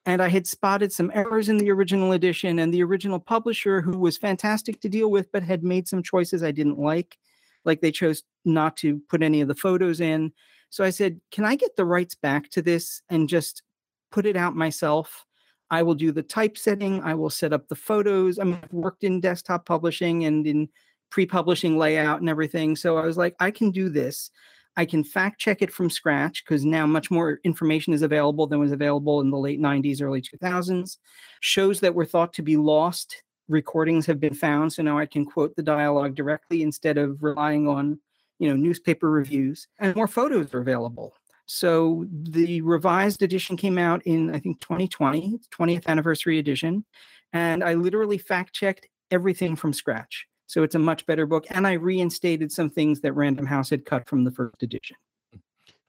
And 0.07 0.23
I 0.23 0.29
had 0.29 0.47
spotted 0.47 0.93
some 0.93 1.11
errors 1.15 1.49
in 1.49 1.59
the 1.59 1.71
original 1.71 2.13
edition, 2.13 2.61
and 2.61 2.73
the 2.73 2.83
original 2.83 3.19
publisher, 3.19 3.81
who 3.81 3.99
was 3.99 4.17
fantastic 4.17 4.81
to 4.81 4.89
deal 4.89 5.11
with, 5.11 5.31
but 5.33 5.43
had 5.43 5.65
made 5.65 5.89
some 5.89 6.03
choices 6.03 6.43
I 6.43 6.53
didn't 6.53 6.79
like. 6.79 7.19
Like 7.65 7.81
they 7.81 7.91
chose 7.91 8.23
not 8.45 8.77
to 8.79 9.01
put 9.09 9.23
any 9.23 9.41
of 9.41 9.49
the 9.49 9.55
photos 9.55 10.01
in 10.01 10.33
so 10.71 10.85
I 10.85 10.91
said, 10.91 11.21
Can 11.31 11.45
I 11.45 11.57
get 11.57 11.77
the 11.77 11.85
rights 11.85 12.15
back 12.15 12.51
to 12.51 12.63
this 12.63 13.03
and 13.09 13.29
just 13.29 13.63
put 14.11 14.27
it 14.27 14.37
out 14.37 14.57
myself? 14.57 15.25
I 15.71 15.83
will 15.83 15.95
do 15.95 16.13
the 16.13 16.23
typesetting. 16.23 17.03
I 17.03 17.15
will 17.15 17.31
set 17.31 17.53
up 17.53 17.69
the 17.69 17.75
photos. 17.75 18.39
I 18.39 18.45
mean, 18.45 18.61
I've 18.63 18.73
worked 18.73 19.03
in 19.03 19.21
desktop 19.21 19.67
publishing 19.67 20.25
and 20.25 20.47
in 20.47 20.69
pre 21.11 21.27
publishing 21.27 21.77
layout 21.77 22.21
and 22.21 22.29
everything. 22.29 22.77
So 22.77 22.99
I 22.99 23.07
was 23.07 23.17
like, 23.17 23.35
I 23.41 23.51
can 23.51 23.71
do 23.71 23.89
this. 23.89 24.31
I 24.77 24.85
can 24.85 25.05
fact 25.05 25.41
check 25.41 25.63
it 25.63 25.73
from 25.73 25.89
scratch 25.89 26.45
because 26.45 26.65
now 26.65 26.87
much 26.87 27.11
more 27.11 27.41
information 27.45 27.93
is 27.93 28.03
available 28.03 28.47
than 28.47 28.61
was 28.61 28.73
available 28.73 29.21
in 29.21 29.31
the 29.31 29.39
late 29.39 29.61
90s, 29.61 30.03
early 30.03 30.21
2000s. 30.21 30.99
Shows 31.41 31.81
that 31.81 31.95
were 31.95 32.05
thought 32.05 32.35
to 32.35 32.43
be 32.43 32.57
lost, 32.57 33.23
recordings 33.49 34.07
have 34.07 34.21
been 34.21 34.35
found. 34.35 34.73
So 34.73 34.83
now 34.83 34.99
I 34.99 35.07
can 35.07 35.25
quote 35.25 35.57
the 35.57 35.63
dialogue 35.63 36.15
directly 36.15 36.63
instead 36.63 36.99
of 36.99 37.23
relying 37.23 37.69
on, 37.69 37.99
you 38.39 38.49
know, 38.49 38.57
newspaper 38.57 39.11
reviews. 39.11 39.67
And 39.79 39.97
more 39.97 40.09
photos 40.09 40.53
are 40.53 40.61
available. 40.61 41.15
So 41.47 42.07
the 42.11 42.61
revised 42.61 43.23
edition 43.23 43.57
came 43.57 43.79
out 43.79 44.03
in, 44.05 44.35
I 44.35 44.41
think, 44.41 44.61
2020, 44.61 45.39
20th 45.59 45.87
anniversary 45.87 46.39
edition. 46.39 46.85
And 47.33 47.63
I 47.63 47.75
literally 47.75 48.19
fact 48.19 48.53
checked 48.53 48.89
everything 49.11 49.57
from 49.57 49.73
scratch. 49.73 50.27
So 50.47 50.63
it's 50.63 50.75
a 50.75 50.79
much 50.79 51.07
better 51.07 51.27
book. 51.27 51.47
And 51.51 51.67
I 51.67 51.73
reinstated 51.73 52.53
some 52.53 52.71
things 52.71 53.01
that 53.01 53.13
Random 53.13 53.47
House 53.47 53.71
had 53.71 53.85
cut 53.85 54.09
from 54.09 54.25
the 54.25 54.31
first 54.31 54.63
edition. 54.63 54.97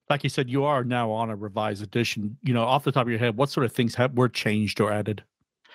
Like 0.10 0.24
you 0.24 0.30
said, 0.30 0.50
you 0.50 0.64
are 0.64 0.84
now 0.84 1.12
on 1.12 1.30
a 1.30 1.36
revised 1.36 1.84
edition. 1.84 2.38
You 2.44 2.54
know, 2.54 2.64
off 2.64 2.84
the 2.84 2.92
top 2.92 3.04
of 3.04 3.10
your 3.10 3.20
head, 3.20 3.38
what 3.38 3.50
sort 3.50 3.66
of 3.66 3.72
things 3.72 3.94
have 3.96 4.14
were 4.14 4.30
changed 4.30 4.80
or 4.80 4.92
added? 4.92 5.24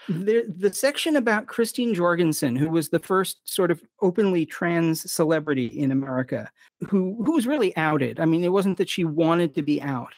The, 0.08 0.52
the 0.58 0.72
section 0.72 1.16
about 1.16 1.46
Christine 1.46 1.94
Jorgensen, 1.94 2.56
who 2.56 2.70
was 2.70 2.88
the 2.88 2.98
first 2.98 3.38
sort 3.44 3.70
of 3.70 3.80
openly 4.00 4.44
trans 4.44 5.10
celebrity 5.10 5.66
in 5.66 5.92
America, 5.92 6.50
who 6.88 7.22
who 7.24 7.32
was 7.32 7.46
really 7.46 7.76
outed. 7.76 8.18
I 8.18 8.24
mean, 8.24 8.42
it 8.42 8.50
wasn't 8.50 8.78
that 8.78 8.88
she 8.88 9.04
wanted 9.04 9.54
to 9.54 9.62
be 9.62 9.80
out, 9.80 10.12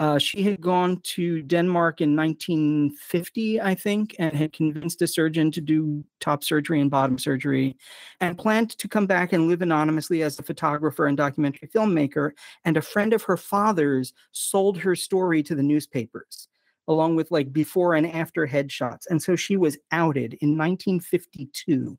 uh, 0.00 0.18
she 0.18 0.42
had 0.42 0.60
gone 0.60 1.00
to 1.02 1.42
Denmark 1.42 2.00
in 2.00 2.16
1950, 2.16 3.60
I 3.60 3.74
think, 3.76 4.16
and 4.18 4.34
had 4.34 4.52
convinced 4.52 5.00
a 5.02 5.06
surgeon 5.06 5.52
to 5.52 5.60
do 5.60 6.04
top 6.18 6.42
surgery 6.42 6.80
and 6.80 6.90
bottom 6.90 7.16
surgery, 7.16 7.76
and 8.20 8.36
planned 8.36 8.70
to 8.70 8.88
come 8.88 9.06
back 9.06 9.32
and 9.32 9.46
live 9.48 9.62
anonymously 9.62 10.24
as 10.24 10.38
a 10.38 10.42
photographer 10.42 11.06
and 11.06 11.16
documentary 11.16 11.68
filmmaker. 11.68 12.32
And 12.64 12.76
a 12.76 12.82
friend 12.82 13.12
of 13.12 13.22
her 13.22 13.36
father's 13.36 14.12
sold 14.32 14.78
her 14.78 14.96
story 14.96 15.44
to 15.44 15.54
the 15.54 15.62
newspapers, 15.62 16.48
along 16.88 17.14
with 17.14 17.30
like 17.30 17.52
before 17.52 17.94
and 17.94 18.06
after 18.06 18.48
headshots. 18.48 19.06
And 19.08 19.22
so 19.22 19.36
she 19.36 19.56
was 19.56 19.78
outed 19.92 20.34
in 20.40 20.58
1952 20.58 21.96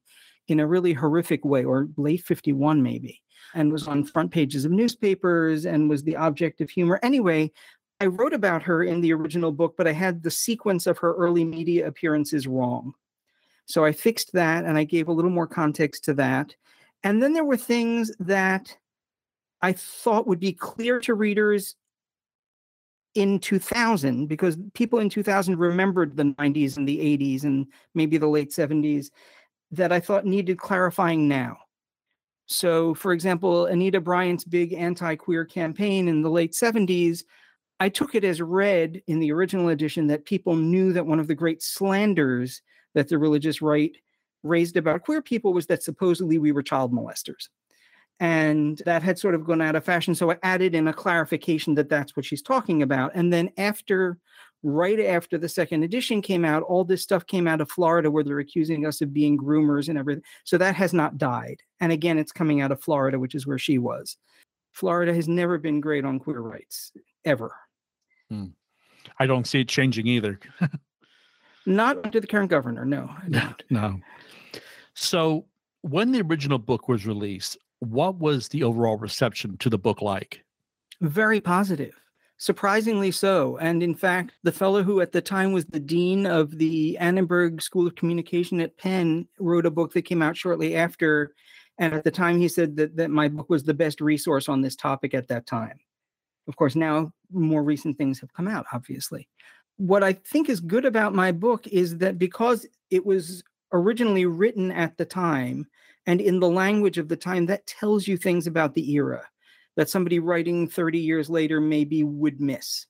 in 0.50 0.60
a 0.60 0.68
really 0.68 0.92
horrific 0.92 1.46
way, 1.46 1.64
or 1.64 1.88
late 1.96 2.24
51 2.24 2.84
maybe 2.84 3.22
and 3.54 3.72
was 3.72 3.88
on 3.88 4.04
front 4.04 4.32
pages 4.32 4.66
of 4.66 4.72
newspapers 4.72 5.66
and 5.66 5.90
was 5.90 6.04
the 6.04 6.16
object 6.16 6.62
of 6.62 6.70
humor. 6.70 7.00
Anyway, 7.04 7.52
I 8.00 8.08
wrote 8.08 8.34
about 8.34 8.64
her 8.64 8.84
in 8.84 9.02
the 9.02 9.14
original 9.14 9.52
book, 9.52 9.76
but 9.78 9.88
I 9.88 9.94
had 9.94 10.22
the 10.22 10.32
sequence 10.32 10.86
of 10.86 10.98
her 10.98 11.14
early 11.16 11.46
media 11.46 11.88
appearances 11.88 12.48
wrong. 12.48 12.94
So 13.66 13.86
I 13.86 13.92
fixed 13.92 14.34
that 14.34 14.66
and 14.66 14.78
I 14.78 14.84
gave 14.84 15.08
a 15.08 15.14
little 15.14 15.32
more 15.32 15.48
context 15.48 16.04
to 16.06 16.14
that. 16.16 16.54
And 17.04 17.22
then 17.22 17.34
there 17.34 17.46
were 17.46 17.58
things 17.58 18.12
that 18.20 18.76
I 19.62 19.74
thought 19.74 20.28
would 20.28 20.40
be 20.40 20.54
clear 20.54 21.00
to 21.02 21.14
readers 21.14 21.76
in 23.16 23.40
2000 23.40 24.28
because 24.28 24.58
people 24.74 25.00
in 25.00 25.10
2000 25.10 25.58
remembered 25.58 26.18
the 26.18 26.24
90s 26.24 26.78
and 26.78 26.88
the 26.88 26.98
80s 26.98 27.44
and 27.44 27.66
maybe 27.94 28.18
the 28.18 28.28
late 28.28 28.52
70s 28.52 29.10
that 29.72 29.92
I 29.92 30.00
thought 30.00 30.26
needed 30.26 30.58
clarifying 30.58 31.28
now. 31.28 31.58
So, 32.48 32.94
for 32.94 33.14
example, 33.14 33.66
Anita 33.66 34.00
Bryant's 34.00 34.44
big 34.44 34.74
anti 34.74 35.16
queer 35.16 35.46
campaign 35.46 36.08
in 36.08 36.22
the 36.22 36.30
late 36.30 36.52
70s 36.52 37.24
I 37.80 37.90
took 37.90 38.16
it 38.16 38.24
as 38.24 38.42
read 38.42 39.02
in 39.08 39.20
the 39.20 39.32
original 39.32 39.70
edition 39.70 40.08
that 40.08 40.26
people 40.26 40.56
knew 40.56 40.94
that 40.94 41.06
one 41.06 41.20
of 41.20 41.28
the 41.28 41.36
great 41.36 41.62
slanders 41.62 42.62
that 42.94 43.10
the 43.10 43.18
religious 43.18 43.62
right 43.62 43.96
raised 44.44 44.78
about 44.78 45.04
queer 45.04 45.22
people 45.22 45.54
was 45.54 45.66
that 45.68 45.84
supposedly 45.84 46.38
we 46.38 46.52
were 46.52 46.64
child 46.64 46.94
molesters. 46.94 47.50
And 48.22 48.82
that 48.86 49.04
had 49.04 49.20
sort 49.20 49.36
of 49.36 49.44
gone 49.44 49.62
out 49.62 49.76
of 49.76 49.84
fashion. 49.84 50.16
So 50.16 50.32
I 50.32 50.38
added 50.42 50.74
in 50.74 50.88
a 50.88 50.94
clarification 50.94 51.76
that 51.76 51.90
that's 51.90 52.16
what 52.16 52.26
she's 52.26 52.42
talking 52.42 52.82
about. 52.82 53.12
And 53.14 53.34
then 53.34 53.50
after, 53.58 54.20
right 54.64 55.00
after 55.02 55.38
the 55.38 55.50
second 55.50 55.84
edition 55.84 56.22
came 56.22 56.46
out, 56.46 56.64
all 56.64 56.86
this 56.86 57.02
stuff 57.02 57.28
came 57.28 57.46
out 57.46 57.60
of 57.60 57.70
Florida 57.70 58.10
where 58.10 58.24
they're 58.24 58.40
accusing 58.40 58.86
us 58.86 59.02
of 59.02 59.14
being 59.14 59.38
groomers 59.38 59.90
and 59.90 59.98
everything. 59.98 60.24
So 60.46 60.58
that 60.58 60.76
has 60.76 60.94
not 60.94 61.18
died. 61.18 61.62
And 61.82 61.92
again, 61.92 62.18
it's 62.18 62.32
coming 62.32 62.62
out 62.62 62.72
of 62.72 62.82
Florida, 62.82 63.20
which 63.20 63.36
is 63.36 63.46
where 63.46 63.60
she 63.60 63.80
was. 63.80 64.16
Florida 64.72 65.14
has 65.14 65.28
never 65.28 65.58
been 65.58 65.82
great 65.82 66.06
on 66.06 66.20
queer 66.20 66.40
rights, 66.40 66.94
ever. 67.26 67.52
Hmm. 68.30 68.48
I 69.20 69.28
don't 69.28 69.48
see 69.48 69.62
it 69.62 69.70
changing 69.70 70.08
either. 70.08 70.40
Not 71.66 72.04
under 72.06 72.20
the 72.20 72.28
current 72.28 72.50
governor, 72.50 72.86
no. 72.86 73.10
No, 73.28 73.54
no. 73.70 74.00
So, 74.94 75.46
when 75.82 76.12
the 76.12 76.22
original 76.22 76.60
book 76.60 76.88
was 76.88 77.08
released, 77.08 77.58
what 77.80 78.16
was 78.16 78.48
the 78.48 78.64
overall 78.64 78.98
reception 78.98 79.58
to 79.58 79.70
the 79.70 79.78
book 79.78 80.02
like? 80.02 80.44
Very 81.02 81.42
positive, 81.42 81.94
surprisingly 82.38 83.12
so. 83.12 83.58
And 83.58 83.82
in 83.82 83.96
fact, 83.96 84.34
the 84.44 84.52
fellow 84.52 84.84
who 84.84 85.02
at 85.02 85.12
the 85.12 85.22
time 85.22 85.54
was 85.54 85.66
the 85.66 85.80
dean 85.80 86.26
of 86.26 86.58
the 86.58 86.98
Annenberg 87.00 87.62
School 87.62 87.88
of 87.88 87.96
Communication 87.96 88.62
at 88.62 88.78
Penn 88.78 89.28
wrote 89.40 89.66
a 89.66 89.72
book 89.72 89.94
that 89.94 90.04
came 90.04 90.22
out 90.22 90.38
shortly 90.38 90.76
after. 90.76 91.34
And 91.78 91.94
at 91.94 92.04
the 92.04 92.12
time, 92.12 92.40
he 92.40 92.48
said 92.48 92.78
that, 92.78 92.96
that 92.96 93.10
my 93.10 93.28
book 93.28 93.50
was 93.50 93.64
the 93.64 93.74
best 93.74 94.02
resource 94.02 94.48
on 94.48 94.62
this 94.62 94.76
topic 94.76 95.14
at 95.14 95.28
that 95.28 95.46
time. 95.46 95.80
Of 96.48 96.56
course, 96.56 96.76
now 96.76 97.12
more 97.32 97.64
recent 97.64 97.98
things 97.98 98.20
have 98.20 98.34
come 98.34 98.48
out, 98.48 98.66
obviously. 98.74 99.28
What 99.78 100.04
I 100.04 100.14
think 100.14 100.50
is 100.50 100.60
good 100.60 100.86
about 100.86 101.14
my 101.14 101.32
book 101.32 101.68
is 101.68 101.98
that 101.98 102.18
because 102.18 102.66
it 102.90 103.06
was 103.06 103.44
originally 103.74 104.26
written 104.26 104.72
at 104.72 104.98
the 104.98 105.06
time 105.06 105.68
and 106.06 106.22
in 106.22 106.40
the 106.40 106.50
language 106.50 106.98
of 106.98 107.08
the 107.08 107.18
time, 107.18 107.48
that 107.48 107.66
tells 107.66 108.08
you 108.08 108.16
things 108.16 108.48
about 108.48 108.76
the 108.76 108.92
era 108.92 109.24
that 109.76 109.90
somebody 109.90 110.20
writing 110.20 110.68
30 110.68 111.00
years 111.00 111.30
later 111.30 111.60
maybe 111.60 112.04
would 112.04 112.40
miss. 112.40 112.86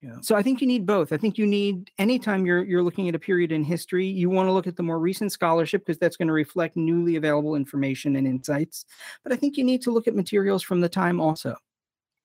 Yeah. 0.00 0.18
So 0.20 0.36
I 0.36 0.42
think 0.42 0.60
you 0.60 0.66
need 0.68 0.86
both. 0.86 1.12
I 1.12 1.16
think 1.16 1.38
you 1.38 1.46
need 1.46 1.90
anytime 1.98 2.46
you're 2.46 2.64
you're 2.64 2.84
looking 2.84 3.08
at 3.08 3.16
a 3.16 3.18
period 3.18 3.50
in 3.50 3.64
history, 3.64 4.06
you 4.06 4.30
want 4.30 4.46
to 4.46 4.52
look 4.52 4.68
at 4.68 4.76
the 4.76 4.82
more 4.82 5.00
recent 5.00 5.32
scholarship 5.32 5.84
because 5.84 5.98
that's 5.98 6.16
going 6.16 6.28
to 6.28 6.34
reflect 6.34 6.76
newly 6.76 7.16
available 7.16 7.56
information 7.56 8.14
and 8.14 8.24
insights. 8.24 8.84
But 9.24 9.32
I 9.32 9.36
think 9.36 9.56
you 9.56 9.64
need 9.64 9.82
to 9.82 9.90
look 9.90 10.06
at 10.06 10.14
materials 10.14 10.62
from 10.62 10.80
the 10.80 10.88
time 10.88 11.20
also 11.20 11.56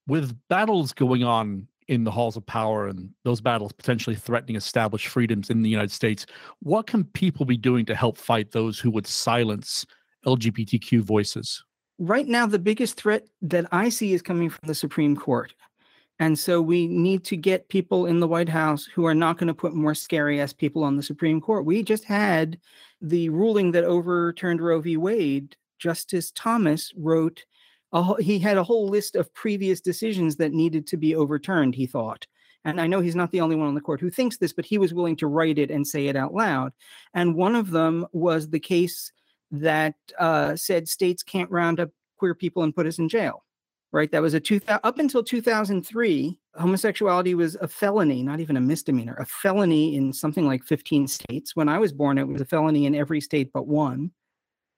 with 0.06 0.36
battles 0.48 0.92
going 0.92 1.24
on 1.24 1.66
in 1.88 2.04
the 2.04 2.10
halls 2.10 2.36
of 2.36 2.46
power 2.46 2.88
and 2.88 3.10
those 3.24 3.40
battles 3.40 3.72
potentially 3.72 4.16
threatening 4.16 4.56
established 4.56 5.08
freedoms 5.08 5.50
in 5.50 5.62
the 5.62 5.68
United 5.68 5.90
States, 5.90 6.26
what 6.60 6.86
can 6.86 7.04
people 7.04 7.44
be 7.44 7.56
doing 7.56 7.84
to 7.86 7.94
help 7.94 8.16
fight 8.16 8.52
those 8.52 8.78
who 8.78 8.90
would 8.90 9.06
silence 9.06 9.84
LGBTQ 10.26 11.02
voices? 11.02 11.62
Right 11.98 12.26
now, 12.26 12.46
the 12.46 12.58
biggest 12.58 12.96
threat 12.96 13.26
that 13.42 13.66
I 13.70 13.88
see 13.88 14.14
is 14.14 14.22
coming 14.22 14.50
from 14.50 14.66
the 14.66 14.74
Supreme 14.74 15.16
Court. 15.16 15.54
And 16.18 16.38
so 16.38 16.62
we 16.62 16.86
need 16.86 17.24
to 17.24 17.36
get 17.36 17.68
people 17.68 18.06
in 18.06 18.20
the 18.20 18.28
White 18.28 18.48
House 18.48 18.84
who 18.84 19.04
are 19.04 19.14
not 19.14 19.36
going 19.36 19.48
to 19.48 19.54
put 19.54 19.74
more 19.74 19.94
scary 19.94 20.40
ass 20.40 20.52
people 20.52 20.84
on 20.84 20.96
the 20.96 21.02
Supreme 21.02 21.40
Court. 21.40 21.64
We 21.64 21.82
just 21.82 22.04
had 22.04 22.58
the 23.00 23.28
ruling 23.28 23.72
that 23.72 23.84
overturned 23.84 24.60
Roe 24.60 24.80
v. 24.80 24.96
Wade. 24.96 25.56
Justice 25.78 26.30
Thomas 26.34 26.92
wrote 26.96 27.44
a, 27.94 28.22
he 28.22 28.38
had 28.38 28.58
a 28.58 28.64
whole 28.64 28.88
list 28.88 29.16
of 29.16 29.32
previous 29.34 29.80
decisions 29.80 30.36
that 30.36 30.52
needed 30.52 30.86
to 30.88 30.96
be 30.96 31.14
overturned, 31.14 31.74
he 31.74 31.86
thought. 31.86 32.26
And 32.64 32.80
I 32.80 32.86
know 32.86 33.00
he's 33.00 33.14
not 33.14 33.30
the 33.30 33.40
only 33.40 33.56
one 33.56 33.68
on 33.68 33.74
the 33.74 33.80
court 33.80 34.00
who 34.00 34.10
thinks 34.10 34.36
this, 34.36 34.52
but 34.52 34.64
he 34.64 34.78
was 34.78 34.92
willing 34.92 35.16
to 35.16 35.26
write 35.26 35.58
it 35.58 35.70
and 35.70 35.86
say 35.86 36.08
it 36.08 36.16
out 36.16 36.34
loud. 36.34 36.72
And 37.14 37.36
one 37.36 37.54
of 37.54 37.70
them 37.70 38.06
was 38.12 38.48
the 38.48 38.60
case 38.60 39.12
that 39.50 39.94
uh, 40.18 40.56
said 40.56 40.88
states 40.88 41.22
can't 41.22 41.50
round 41.50 41.78
up 41.78 41.90
queer 42.18 42.34
people 42.34 42.62
and 42.62 42.74
put 42.74 42.86
us 42.86 42.98
in 42.98 43.08
jail. 43.08 43.44
Right? 43.92 44.10
That 44.10 44.22
was 44.22 44.34
a 44.34 44.40
two 44.40 44.60
up 44.66 44.98
until 44.98 45.22
2003, 45.22 46.40
homosexuality 46.56 47.36
was 47.36 47.54
a 47.56 47.68
felony, 47.68 48.24
not 48.24 48.40
even 48.40 48.56
a 48.56 48.60
misdemeanor, 48.60 49.14
a 49.20 49.26
felony 49.26 49.94
in 49.94 50.12
something 50.12 50.48
like 50.48 50.64
15 50.64 51.06
states. 51.06 51.54
When 51.54 51.68
I 51.68 51.78
was 51.78 51.92
born, 51.92 52.18
it 52.18 52.26
was 52.26 52.40
a 52.40 52.44
felony 52.44 52.86
in 52.86 52.96
every 52.96 53.20
state 53.20 53.52
but 53.52 53.68
one 53.68 54.10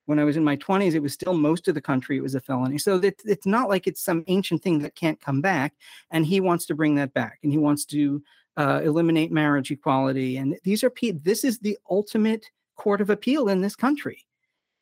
when 0.07 0.19
I 0.19 0.25
was 0.25 0.37
in 0.37 0.45
my 0.45 0.57
20s, 0.57 0.95
it 0.95 1.03
was 1.03 1.13
still 1.13 1.35
most 1.35 1.69
of 1.69 1.75
the 1.75 1.81
country, 1.81 2.17
it 2.17 2.23
was 2.23 2.35
a 2.35 2.41
felony. 2.41 2.79
So 2.79 3.01
it's 3.03 3.47
not 3.47 3.69
like 3.69 3.87
it's 3.87 4.01
some 4.03 4.25
ancient 4.29 4.63
thing 4.63 4.79
that 4.81 4.95
can't 4.95 5.21
come 5.21 5.41
back. 5.41 5.75
And 6.11 6.25
he 6.25 6.41
wants 6.41 6.67
to 6.67 6.75
bring 6.75 6.95
that 6.95 7.13
back 7.13 7.41
and 7.43 7.53
he 7.53 7.59
wants 7.59 7.85
to 7.87 8.23
uh, 8.57 8.81
eliminate 8.83 9.31
marriage 9.31 9.71
equality. 9.71 10.39
And 10.39 10.57
these 10.65 10.83
are, 10.83 10.93
this 11.23 11.45
is 11.45 11.59
the 11.59 11.77
ultimate 11.91 12.47
court 12.77 13.01
of 13.01 13.11
appeal 13.11 13.49
in 13.49 13.61
this 13.61 13.77
country. 13.77 14.27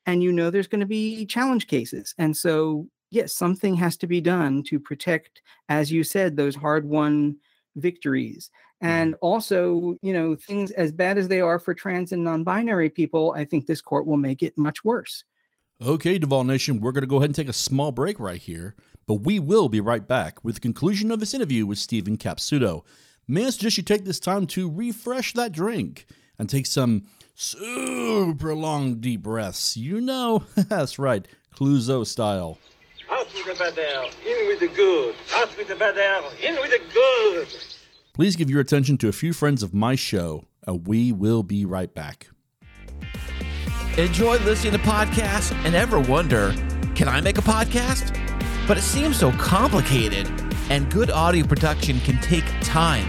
And 0.06 0.22
you 0.22 0.32
know 0.32 0.50
there's 0.50 0.68
going 0.68 0.80
to 0.80 0.86
be 0.86 1.24
challenge 1.26 1.66
cases. 1.66 2.14
And 2.18 2.36
so, 2.36 2.86
yes, 3.10 3.32
something 3.32 3.74
has 3.76 3.96
to 3.98 4.06
be 4.06 4.20
done 4.20 4.62
to 4.64 4.78
protect, 4.78 5.40
as 5.68 5.90
you 5.90 6.04
said, 6.04 6.36
those 6.36 6.54
hard 6.54 6.86
won 6.86 7.36
victories. 7.76 8.50
Mm-hmm. 8.82 8.86
And 8.86 9.14
also, 9.20 9.96
you 10.02 10.12
know, 10.12 10.34
things 10.34 10.70
as 10.72 10.92
bad 10.92 11.18
as 11.18 11.28
they 11.28 11.40
are 11.40 11.58
for 11.58 11.74
trans 11.74 12.12
and 12.12 12.24
non 12.24 12.44
binary 12.44 12.90
people, 12.90 13.34
I 13.36 13.44
think 13.44 13.66
this 13.66 13.80
court 13.80 14.06
will 14.06 14.16
make 14.16 14.42
it 14.42 14.56
much 14.56 14.84
worse. 14.84 15.24
Okay, 15.82 16.18
Duval 16.18 16.44
Nation, 16.44 16.80
we're 16.80 16.92
going 16.92 17.02
to 17.02 17.08
go 17.08 17.16
ahead 17.16 17.30
and 17.30 17.34
take 17.34 17.48
a 17.48 17.52
small 17.52 17.92
break 17.92 18.20
right 18.20 18.40
here, 18.40 18.76
but 19.06 19.14
we 19.16 19.38
will 19.38 19.68
be 19.68 19.80
right 19.80 20.06
back 20.06 20.42
with 20.44 20.54
the 20.56 20.60
conclusion 20.60 21.10
of 21.10 21.20
this 21.20 21.34
interview 21.34 21.66
with 21.66 21.78
Steven 21.78 22.16
Capsuto. 22.16 22.84
May 23.26 23.46
I 23.46 23.50
suggest 23.50 23.76
you 23.76 23.82
take 23.82 24.04
this 24.04 24.20
time 24.20 24.46
to 24.48 24.70
refresh 24.70 25.32
that 25.32 25.52
drink 25.52 26.06
and 26.38 26.48
take 26.48 26.66
some 26.66 27.06
super 27.34 28.54
long 28.54 29.00
deep 29.00 29.22
breaths. 29.22 29.76
You 29.76 30.00
know, 30.00 30.44
that's 30.56 30.98
right, 30.98 31.26
Clouseau 31.54 32.06
style. 32.06 32.58
Out 33.14 33.32
with 33.32 33.46
the 33.46 33.54
bad 33.54 33.78
air, 33.78 34.02
in 34.26 34.48
with 34.48 34.58
the 34.58 34.66
good. 34.66 35.14
Out 35.36 35.56
with 35.56 35.68
the 35.68 35.76
bad 35.76 35.96
air, 35.96 36.20
in 36.42 36.56
with 36.56 36.70
the 36.70 36.80
good. 36.92 37.46
Please 38.12 38.34
give 38.34 38.50
your 38.50 38.60
attention 38.60 38.98
to 38.98 39.08
a 39.08 39.12
few 39.12 39.32
friends 39.32 39.62
of 39.62 39.72
my 39.72 39.94
show, 39.94 40.46
and 40.66 40.84
we 40.88 41.12
will 41.12 41.44
be 41.44 41.64
right 41.64 41.94
back. 41.94 42.26
Enjoy 43.96 44.38
listening 44.38 44.72
to 44.72 44.80
podcasts 44.80 45.52
and 45.64 45.76
ever 45.76 46.00
wonder, 46.00 46.52
can 46.96 47.06
I 47.06 47.20
make 47.20 47.38
a 47.38 47.42
podcast? 47.42 48.18
But 48.66 48.78
it 48.78 48.82
seems 48.82 49.16
so 49.16 49.30
complicated, 49.32 50.28
and 50.68 50.90
good 50.90 51.12
audio 51.12 51.46
production 51.46 52.00
can 52.00 52.20
take 52.20 52.44
time. 52.62 53.06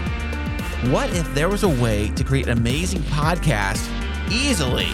What 0.92 1.12
if 1.16 1.34
there 1.34 1.48
was 1.48 1.64
a 1.64 1.68
way 1.68 2.10
to 2.10 2.22
create 2.22 2.46
an 2.46 2.56
amazing 2.56 3.00
podcast 3.02 3.84
easily? 4.30 4.88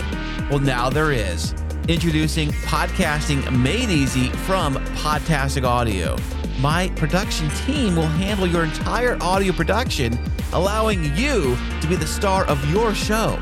Well, 0.49 0.61
now 0.61 0.88
there 0.88 1.12
is. 1.12 1.54
Introducing 1.89 2.51
Podcasting 2.51 3.61
Made 3.61 3.91
Easy 3.91 4.29
from 4.29 4.77
Podtastic 4.95 5.65
Audio. 5.65 6.17
My 6.61 6.89
production 6.91 7.49
team 7.67 7.97
will 7.97 8.07
handle 8.07 8.47
your 8.47 8.62
entire 8.62 9.19
audio 9.21 9.53
production, 9.53 10.17
allowing 10.53 11.03
you 11.17 11.57
to 11.81 11.87
be 11.89 11.97
the 11.97 12.07
star 12.07 12.45
of 12.45 12.65
your 12.71 12.95
show. 12.95 13.37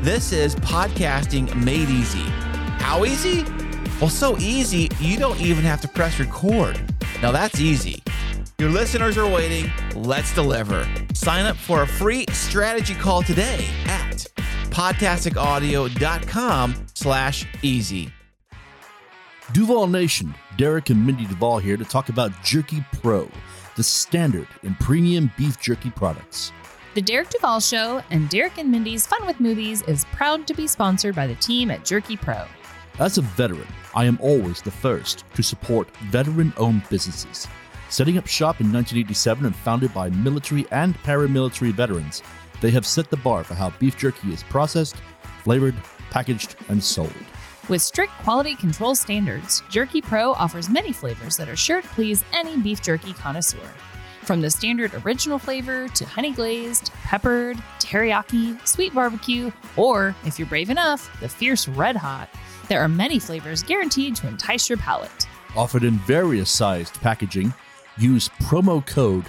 This 0.00 0.32
is 0.32 0.54
Podcasting 0.56 1.54
Made 1.62 1.90
Easy. 1.90 2.24
How 2.80 3.04
easy? 3.04 3.44
Well, 4.00 4.08
so 4.08 4.38
easy, 4.38 4.88
you 4.98 5.18
don't 5.18 5.38
even 5.42 5.62
have 5.64 5.82
to 5.82 5.88
press 5.88 6.18
record. 6.18 6.80
Now 7.20 7.30
that's 7.30 7.60
easy. 7.60 8.02
Your 8.58 8.70
listeners 8.70 9.18
are 9.18 9.28
waiting. 9.28 9.70
Let's 9.94 10.34
deliver. 10.34 10.88
Sign 11.12 11.44
up 11.44 11.56
for 11.56 11.82
a 11.82 11.86
free 11.86 12.24
strategy 12.32 12.94
call 12.94 13.22
today 13.22 13.68
at 13.84 14.01
podtasticaudio.com 14.72 16.86
slash 16.94 17.46
easy. 17.62 18.12
Duval 19.52 19.86
Nation, 19.86 20.34
Derek 20.56 20.90
and 20.90 21.06
Mindy 21.06 21.26
Duval 21.26 21.58
here 21.58 21.76
to 21.76 21.84
talk 21.84 22.08
about 22.08 22.32
Jerky 22.42 22.84
Pro, 23.02 23.28
the 23.76 23.82
standard 23.82 24.48
in 24.62 24.74
premium 24.76 25.30
beef 25.36 25.60
jerky 25.60 25.90
products. 25.90 26.52
The 26.94 27.02
Derek 27.02 27.28
Duval 27.30 27.60
Show 27.60 28.02
and 28.10 28.28
Derek 28.30 28.58
and 28.58 28.70
Mindy's 28.70 29.06
Fun 29.06 29.26
with 29.26 29.40
Movies 29.40 29.82
is 29.82 30.04
proud 30.12 30.46
to 30.46 30.54
be 30.54 30.66
sponsored 30.66 31.14
by 31.14 31.26
the 31.26 31.34
team 31.36 31.70
at 31.70 31.84
Jerky 31.84 32.16
Pro. 32.16 32.44
As 32.98 33.18
a 33.18 33.22
veteran, 33.22 33.66
I 33.94 34.04
am 34.04 34.18
always 34.20 34.62
the 34.62 34.70
first 34.70 35.24
to 35.34 35.42
support 35.42 35.94
veteran 36.10 36.52
owned 36.56 36.88
businesses. 36.88 37.48
Setting 37.88 38.16
up 38.16 38.26
shop 38.26 38.60
in 38.60 38.72
1987 38.72 39.46
and 39.46 39.56
founded 39.56 39.92
by 39.92 40.08
military 40.10 40.66
and 40.70 40.94
paramilitary 41.02 41.72
veterans, 41.72 42.22
they 42.62 42.70
have 42.70 42.86
set 42.86 43.10
the 43.10 43.16
bar 43.18 43.44
for 43.44 43.54
how 43.54 43.70
beef 43.78 43.98
jerky 43.98 44.32
is 44.32 44.42
processed, 44.44 44.96
flavored, 45.42 45.74
packaged, 46.10 46.56
and 46.68 46.82
sold. 46.82 47.12
With 47.68 47.82
strict 47.82 48.12
quality 48.22 48.54
control 48.54 48.94
standards, 48.94 49.62
Jerky 49.68 50.00
Pro 50.00 50.32
offers 50.32 50.70
many 50.70 50.92
flavors 50.92 51.36
that 51.36 51.48
are 51.48 51.56
sure 51.56 51.82
to 51.82 51.88
please 51.88 52.24
any 52.32 52.56
beef 52.56 52.80
jerky 52.80 53.12
connoisseur. 53.12 53.68
From 54.22 54.40
the 54.40 54.50
standard 54.50 54.94
original 55.04 55.38
flavor 55.38 55.88
to 55.88 56.04
honey 56.04 56.32
glazed, 56.32 56.92
peppered, 57.02 57.56
teriyaki, 57.80 58.64
sweet 58.66 58.94
barbecue, 58.94 59.50
or, 59.76 60.14
if 60.24 60.38
you're 60.38 60.48
brave 60.48 60.70
enough, 60.70 61.10
the 61.20 61.28
fierce 61.28 61.66
red 61.66 61.96
hot, 61.96 62.28
there 62.68 62.80
are 62.80 62.88
many 62.88 63.18
flavors 63.18 63.62
guaranteed 63.64 64.14
to 64.16 64.28
entice 64.28 64.68
your 64.68 64.78
palate. 64.78 65.26
Offered 65.56 65.82
in 65.82 65.98
various 66.00 66.50
sized 66.50 67.00
packaging, 67.00 67.52
use 67.98 68.28
promo 68.40 68.84
code 68.86 69.26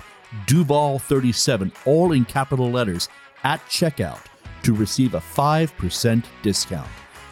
DUVAL37, 0.47 1.71
all 1.85 2.11
in 2.11 2.25
capital 2.25 2.69
letters, 2.71 3.09
at 3.43 3.59
checkout 3.67 4.25
to 4.63 4.73
receive 4.73 5.13
a 5.13 5.19
5% 5.19 6.23
discount. 6.41 6.89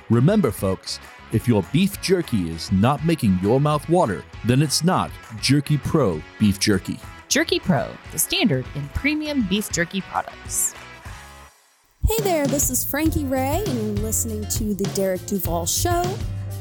Remember, 0.09 0.51
folks, 0.51 0.99
if 1.31 1.47
your 1.47 1.63
beef 1.71 2.01
jerky 2.01 2.49
is 2.49 2.71
not 2.71 3.05
making 3.05 3.39
your 3.41 3.61
mouth 3.61 3.87
water, 3.87 4.23
then 4.45 4.61
it's 4.61 4.83
not 4.83 5.11
Jerky 5.39 5.77
Pro 5.77 6.21
Beef 6.39 6.59
Jerky. 6.59 6.99
Jerky 7.29 7.59
Pro, 7.59 7.89
the 8.11 8.19
standard 8.19 8.65
in 8.75 8.89
premium 8.89 9.47
beef 9.47 9.71
jerky 9.71 10.01
products. 10.01 10.75
Hey 12.05 12.17
there, 12.23 12.45
this 12.45 12.69
is 12.69 12.83
Frankie 12.83 13.23
Ray, 13.23 13.63
and 13.65 13.97
you're 13.97 14.05
listening 14.05 14.43
to 14.49 14.73
The 14.73 14.83
Derek 14.95 15.25
Duval 15.27 15.65
Show. 15.65 16.03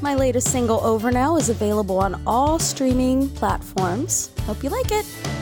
My 0.00 0.14
latest 0.14 0.52
single, 0.52 0.80
Over 0.84 1.10
Now, 1.10 1.36
is 1.36 1.48
available 1.48 1.98
on 1.98 2.22
all 2.26 2.58
streaming 2.58 3.28
platforms. 3.30 4.30
Hope 4.42 4.62
you 4.62 4.70
like 4.70 4.92
it. 4.92 5.39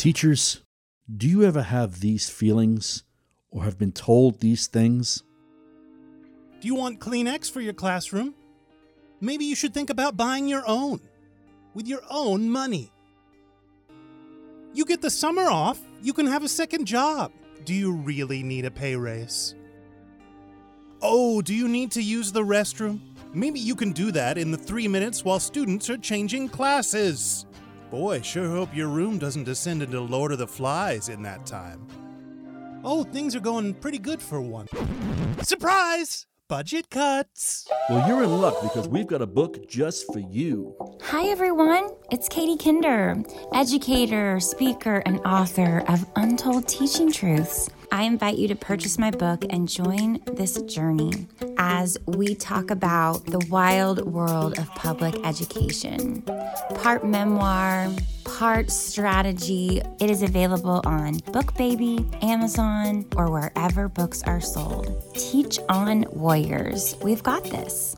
Teachers, 0.00 0.62
do 1.14 1.28
you 1.28 1.44
ever 1.44 1.60
have 1.60 2.00
these 2.00 2.30
feelings 2.30 3.04
or 3.50 3.64
have 3.64 3.78
been 3.78 3.92
told 3.92 4.40
these 4.40 4.66
things? 4.66 5.22
Do 6.58 6.68
you 6.68 6.74
want 6.74 7.00
Kleenex 7.00 7.50
for 7.50 7.60
your 7.60 7.74
classroom? 7.74 8.34
Maybe 9.20 9.44
you 9.44 9.54
should 9.54 9.74
think 9.74 9.90
about 9.90 10.16
buying 10.16 10.48
your 10.48 10.62
own 10.66 11.02
with 11.74 11.86
your 11.86 12.00
own 12.08 12.48
money. 12.48 12.90
You 14.72 14.86
get 14.86 15.02
the 15.02 15.10
summer 15.10 15.50
off, 15.50 15.78
you 16.00 16.14
can 16.14 16.26
have 16.26 16.44
a 16.44 16.48
second 16.48 16.86
job. 16.86 17.30
Do 17.66 17.74
you 17.74 17.92
really 17.92 18.42
need 18.42 18.64
a 18.64 18.70
pay 18.70 18.96
raise? 18.96 19.54
Oh, 21.02 21.42
do 21.42 21.52
you 21.54 21.68
need 21.68 21.90
to 21.90 22.02
use 22.02 22.32
the 22.32 22.40
restroom? 22.42 23.00
Maybe 23.34 23.60
you 23.60 23.74
can 23.74 23.92
do 23.92 24.12
that 24.12 24.38
in 24.38 24.50
the 24.50 24.56
three 24.56 24.88
minutes 24.88 25.26
while 25.26 25.38
students 25.38 25.90
are 25.90 25.98
changing 25.98 26.48
classes. 26.48 27.44
Boy, 27.90 28.20
sure 28.20 28.48
hope 28.48 28.72
your 28.72 28.86
room 28.86 29.18
doesn't 29.18 29.42
descend 29.42 29.82
into 29.82 30.00
Lord 30.00 30.30
of 30.30 30.38
the 30.38 30.46
Flies 30.46 31.08
in 31.08 31.22
that 31.22 31.44
time. 31.44 31.88
Oh, 32.84 33.02
things 33.02 33.34
are 33.34 33.40
going 33.40 33.74
pretty 33.74 33.98
good 33.98 34.22
for 34.22 34.40
one. 34.40 34.68
Surprise! 35.42 36.24
Budget 36.46 36.88
cuts! 36.90 37.66
Well, 37.88 38.06
you're 38.06 38.22
in 38.22 38.40
luck 38.40 38.62
because 38.62 38.86
we've 38.86 39.08
got 39.08 39.22
a 39.22 39.26
book 39.26 39.68
just 39.68 40.12
for 40.12 40.20
you. 40.20 40.76
Hi, 41.02 41.26
everyone. 41.30 41.90
It's 42.12 42.28
Katie 42.28 42.56
Kinder, 42.56 43.16
educator, 43.52 44.38
speaker, 44.38 45.02
and 45.04 45.18
author 45.26 45.82
of 45.88 46.08
Untold 46.14 46.68
Teaching 46.68 47.10
Truths. 47.10 47.70
I 47.92 48.04
invite 48.04 48.38
you 48.38 48.46
to 48.48 48.54
purchase 48.54 48.98
my 48.98 49.10
book 49.10 49.44
and 49.50 49.68
join 49.68 50.20
this 50.34 50.62
journey 50.62 51.26
as 51.58 51.98
we 52.06 52.34
talk 52.36 52.70
about 52.70 53.26
the 53.26 53.44
wild 53.50 54.06
world 54.06 54.58
of 54.58 54.72
public 54.76 55.14
education. 55.26 56.22
Part 56.76 57.04
memoir, 57.04 57.90
part 58.24 58.70
strategy. 58.70 59.82
It 60.00 60.08
is 60.08 60.22
available 60.22 60.80
on 60.84 61.14
BookBaby, 61.16 62.22
Amazon, 62.22 63.06
or 63.16 63.30
wherever 63.30 63.88
books 63.88 64.22
are 64.22 64.40
sold. 64.40 65.02
Teach 65.14 65.58
on 65.68 66.04
Warriors. 66.12 66.96
We've 67.02 67.22
got 67.22 67.42
this. 67.44 67.96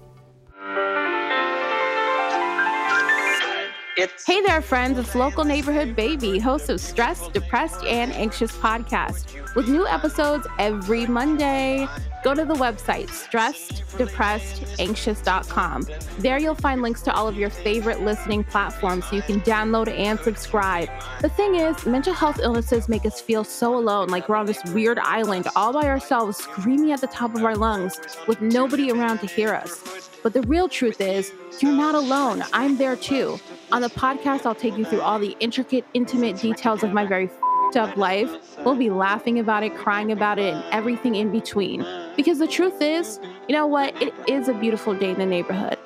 Hey 3.94 4.40
there, 4.40 4.62
friends. 4.62 4.98
It's 4.98 5.14
local 5.14 5.44
neighborhood 5.44 5.94
baby, 5.94 6.38
host 6.38 6.70
of 6.70 6.81
Stressed, 6.81 7.35
Depressed, 7.35 7.85
and 7.85 8.11
Anxious 8.12 8.52
podcast 8.52 9.55
with 9.55 9.68
new 9.68 9.87
episodes 9.87 10.46
every 10.59 11.07
Monday. 11.07 11.87
Go 12.24 12.35
to 12.35 12.46
the 12.46 12.55
website, 12.55 13.11
stresseddepressedanxious.com. 13.11 15.87
There 16.20 16.38
you'll 16.38 16.55
find 16.55 16.81
links 16.81 17.02
to 17.02 17.12
all 17.12 17.28
of 17.28 17.37
your 17.37 17.50
favorite 17.50 18.00
listening 18.00 18.44
platforms 18.44 19.09
so 19.09 19.16
you 19.16 19.20
can 19.20 19.42
download 19.42 19.88
and 19.88 20.18
subscribe. 20.20 20.88
The 21.20 21.28
thing 21.28 21.57
is, 21.57 21.85
mental 21.85 22.14
health 22.14 22.40
illnesses 22.42 22.88
make 22.88 23.05
us 23.05 23.20
feel 23.20 23.44
so 23.44 23.76
alone, 23.76 24.09
like 24.09 24.26
we're 24.26 24.37
on 24.37 24.46
this 24.46 24.64
weird 24.72 25.00
island 25.00 25.48
all 25.55 25.74
by 25.74 25.87
ourselves, 25.87 26.38
screaming 26.38 26.92
at 26.92 27.02
the 27.02 27.09
top 27.09 27.35
of 27.35 27.44
our 27.44 27.57
lungs 27.57 28.00
with 28.26 28.40
nobody 28.40 28.90
around 28.90 29.18
to 29.18 29.26
hear 29.26 29.52
us. 29.52 30.09
But 30.22 30.33
the 30.33 30.42
real 30.42 30.68
truth 30.68 31.00
is, 31.00 31.33
you're 31.61 31.72
not 31.72 31.94
alone. 31.94 32.42
I'm 32.52 32.78
there 32.78 32.96
too. 32.96 33.38
On 33.72 33.80
the 33.80 33.88
podcast, 33.88 34.44
I'll 34.44 34.54
take 34.54 34.76
you 34.76 34.85
through 34.85 35.00
all 35.00 35.18
the 35.18 35.35
intricate, 35.40 35.87
intimate 35.94 36.38
details 36.38 36.82
of 36.82 36.92
my 36.92 37.06
very 37.06 37.30
up 37.74 37.96
life. 37.96 38.30
We'll 38.66 38.76
be 38.76 38.90
laughing 38.90 39.38
about 39.38 39.62
it, 39.62 39.74
crying 39.74 40.12
about 40.12 40.38
it, 40.38 40.52
and 40.52 40.64
everything 40.72 41.14
in 41.14 41.32
between. 41.32 41.87
Because 42.16 42.38
the 42.38 42.46
truth 42.46 42.82
is, 42.82 43.18
you 43.48 43.54
know 43.54 43.66
what? 43.66 44.00
It 44.02 44.12
is 44.28 44.48
a 44.48 44.52
beautiful 44.52 44.94
day 44.94 45.12
in 45.12 45.18
the 45.18 45.24
neighborhood. 45.24 45.78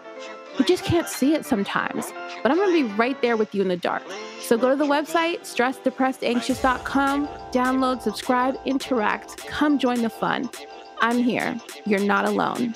We 0.59 0.65
just 0.65 0.83
can't 0.85 1.07
see 1.07 1.35
it 1.35 1.47
sometimes. 1.47 2.13
But 2.43 2.51
I'm 2.51 2.57
going 2.57 2.75
to 2.75 2.89
be 2.89 2.95
right 2.95 3.23
there 3.23 3.37
with 3.37 3.55
you 3.55 3.63
in 3.63 3.69
the 3.69 3.77
dark. 3.77 4.03
So 4.41 4.59
go 4.59 4.71
to 4.71 4.77
the 4.77 4.85
website, 4.85 5.43
stresseddepressedanxious.com, 5.43 7.29
download, 7.53 8.03
subscribe, 8.03 8.57
interact, 8.65 9.47
come 9.47 9.79
join 9.79 10.03
the 10.03 10.11
fun. 10.11 10.51
I'm 11.01 11.19
here. 11.19 11.57
You're 11.85 12.01
not 12.01 12.25
alone. 12.25 12.75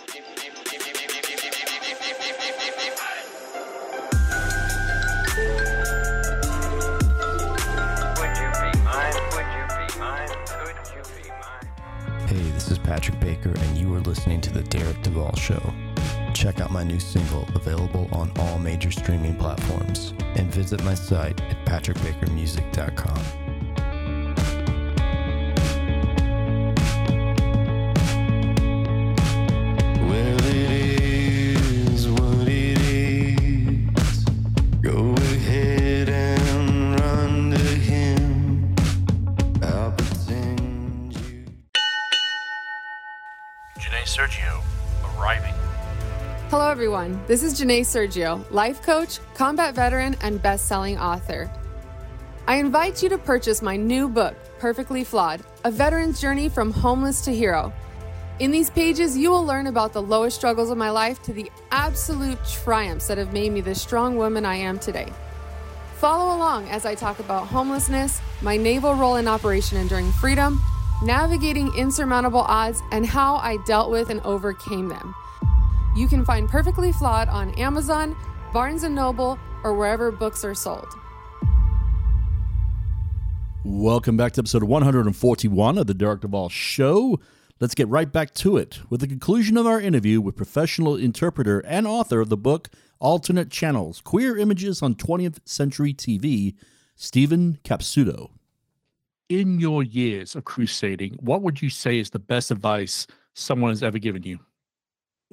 Patrick 12.91 13.21
Baker, 13.21 13.55
and 13.57 13.79
you 13.79 13.95
are 13.95 14.01
listening 14.01 14.41
to 14.41 14.53
The 14.53 14.65
Derek 14.65 15.01
Duval 15.03 15.37
Show. 15.37 15.63
check 16.35 16.61
out 16.61 16.73
my 16.73 16.83
new 16.83 16.99
single 16.99 17.49
available 17.55 18.09
on 18.11 18.33
all 18.41 18.59
major 18.59 18.91
streaming 18.91 19.37
platforms 19.37 20.13
and 20.35 20.53
visit 20.53 20.83
my 20.83 20.95
site 20.95 21.41
at 21.43 21.65
patrickbakermusic.com. 21.67 23.40
everyone. 47.11 47.27
This 47.27 47.43
is 47.43 47.61
Janae 47.61 47.81
Sergio, 47.81 48.51
life 48.51 48.83
coach, 48.83 49.19
combat 49.35 49.75
veteran, 49.75 50.17
and 50.23 50.43
best 50.43 50.67
selling 50.67 50.99
author. 50.99 51.51
I 52.47 52.57
invite 52.57 53.03
you 53.03 53.09
to 53.11 53.19
purchase 53.19 53.63
my 53.63 53.77
new 53.77 54.09
book, 54.09 54.35
Perfectly 54.59 55.05
Flawed 55.05 55.43
A 55.65 55.71
Veteran's 55.71 56.21
Journey 56.21 56.49
from 56.49 56.73
Homeless 56.73 57.23
to 57.23 57.35
Hero. 57.35 57.73
In 58.39 58.51
these 58.51 58.71
pages, 58.71 59.17
you 59.17 59.31
will 59.31 59.45
learn 59.45 59.67
about 59.67 59.93
the 59.93 60.03
lowest 60.03 60.37
struggles 60.37 60.71
of 60.71 60.79
my 60.79 60.91
life 60.91 61.23
to 61.25 61.33
the 61.33 61.51
absolute 61.71 62.39
triumphs 62.45 63.07
that 63.09 63.19
have 63.19 63.33
made 63.33 63.53
me 63.53 63.61
the 63.61 63.75
strong 63.75 64.17
woman 64.17 64.47
I 64.47 64.57
am 64.57 64.79
today. 64.79 65.13
Follow 65.99 66.35
along 66.37 66.69
as 66.71 66.87
I 66.87 66.95
talk 66.95 67.19
about 67.19 67.49
homelessness, 67.49 68.21
my 68.41 68.57
naval 68.57 68.95
role 68.95 69.17
in 69.17 69.29
Operation 69.29 69.77
Enduring 69.77 70.11
Freedom, 70.13 70.61
navigating 71.03 71.71
insurmountable 71.77 72.41
odds, 72.41 72.81
and 72.93 73.05
how 73.05 73.37
I 73.37 73.59
dealt 73.67 73.91
with 73.91 74.09
and 74.09 74.21
overcame 74.23 74.89
them. 74.89 75.15
You 75.97 76.07
can 76.07 76.25
find 76.25 76.49
Perfectly 76.49 76.93
Flawed 76.93 77.29
on 77.29 77.53
Amazon, 77.55 78.17
Barnes 78.53 78.85
& 78.85 78.89
Noble, 78.89 79.41
or 79.65 79.75
wherever 79.75 80.13
books 80.13 80.45
are 80.45 80.55
sold. 80.55 80.87
Welcome 83.65 84.17
back 84.17 84.33
to 84.35 84.41
episode 84.41 84.63
141 84.63 85.79
of 85.79 85.87
the 85.89 85.95
Derek 85.95 86.21
Duval 86.21 86.49
Show. 86.49 87.19
Let's 87.59 87.75
get 87.75 87.89
right 87.89 88.11
back 88.11 88.33
to 88.35 88.57
it 88.57 88.79
with 88.89 89.01
the 89.01 89.09
conclusion 89.09 89.57
of 89.57 89.67
our 89.67 89.81
interview 89.81 90.21
with 90.21 90.37
professional 90.37 90.95
interpreter 90.95 91.59
and 91.67 91.89
author 91.89 92.21
of 92.21 92.29
the 92.29 92.37
book 92.37 92.71
Alternate 93.01 93.51
Channels 93.51 94.01
Queer 94.01 94.39
Images 94.39 94.83
on 94.83 94.95
20th 94.95 95.41
Century 95.45 95.93
TV, 95.93 96.55
Steven 96.95 97.59
Capsuto. 97.65 98.31
In 99.29 99.59
your 99.59 99.83
years 99.83 100.37
of 100.37 100.45
crusading, 100.45 101.19
what 101.21 101.43
would 101.43 101.61
you 101.61 101.69
say 101.69 101.99
is 101.99 102.11
the 102.11 102.21
best 102.21 102.53
advice 102.53 103.09
someone 103.35 103.73
has 103.73 103.83
ever 103.83 103.99
given 103.99 104.23
you? 104.23 104.39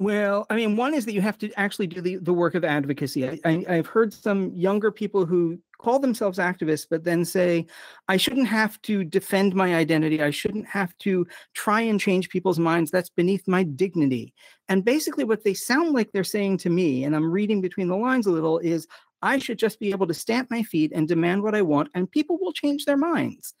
Well, 0.00 0.46
I 0.48 0.54
mean, 0.54 0.76
one 0.76 0.94
is 0.94 1.04
that 1.06 1.12
you 1.12 1.20
have 1.22 1.38
to 1.38 1.52
actually 1.58 1.88
do 1.88 2.00
the, 2.00 2.16
the 2.16 2.32
work 2.32 2.54
of 2.54 2.64
advocacy. 2.64 3.28
I, 3.28 3.40
I, 3.44 3.64
I've 3.68 3.88
heard 3.88 4.14
some 4.14 4.52
younger 4.54 4.92
people 4.92 5.26
who 5.26 5.58
call 5.78 5.98
themselves 5.98 6.38
activists, 6.38 6.86
but 6.88 7.02
then 7.02 7.24
say, 7.24 7.66
I 8.06 8.16
shouldn't 8.16 8.46
have 8.46 8.80
to 8.82 9.02
defend 9.02 9.56
my 9.56 9.74
identity. 9.74 10.22
I 10.22 10.30
shouldn't 10.30 10.68
have 10.68 10.96
to 10.98 11.26
try 11.54 11.80
and 11.80 11.98
change 11.98 12.28
people's 12.28 12.60
minds. 12.60 12.92
That's 12.92 13.10
beneath 13.10 13.48
my 13.48 13.64
dignity. 13.64 14.34
And 14.68 14.84
basically, 14.84 15.24
what 15.24 15.42
they 15.42 15.54
sound 15.54 15.94
like 15.94 16.12
they're 16.12 16.22
saying 16.22 16.58
to 16.58 16.70
me, 16.70 17.02
and 17.02 17.16
I'm 17.16 17.32
reading 17.32 17.60
between 17.60 17.88
the 17.88 17.96
lines 17.96 18.26
a 18.26 18.30
little, 18.30 18.60
is 18.60 18.86
I 19.22 19.38
should 19.38 19.58
just 19.58 19.80
be 19.80 19.90
able 19.90 20.06
to 20.06 20.14
stamp 20.14 20.48
my 20.48 20.62
feet 20.62 20.92
and 20.94 21.08
demand 21.08 21.42
what 21.42 21.56
I 21.56 21.62
want, 21.62 21.88
and 21.94 22.08
people 22.08 22.38
will 22.40 22.52
change 22.52 22.84
their 22.84 22.96
minds. 22.96 23.52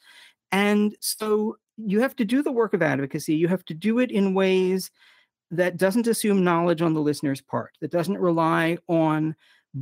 And 0.52 0.96
so 1.00 1.56
you 1.76 2.00
have 2.00 2.14
to 2.16 2.24
do 2.24 2.44
the 2.44 2.52
work 2.52 2.74
of 2.74 2.82
advocacy. 2.82 3.34
You 3.34 3.48
have 3.48 3.64
to 3.64 3.74
do 3.74 3.98
it 3.98 4.12
in 4.12 4.34
ways 4.34 4.92
that 5.50 5.76
doesn't 5.76 6.06
assume 6.06 6.44
knowledge 6.44 6.82
on 6.82 6.94
the 6.94 7.00
listener's 7.00 7.40
part, 7.40 7.76
that 7.80 7.90
doesn't 7.90 8.18
rely 8.18 8.78
on 8.88 9.34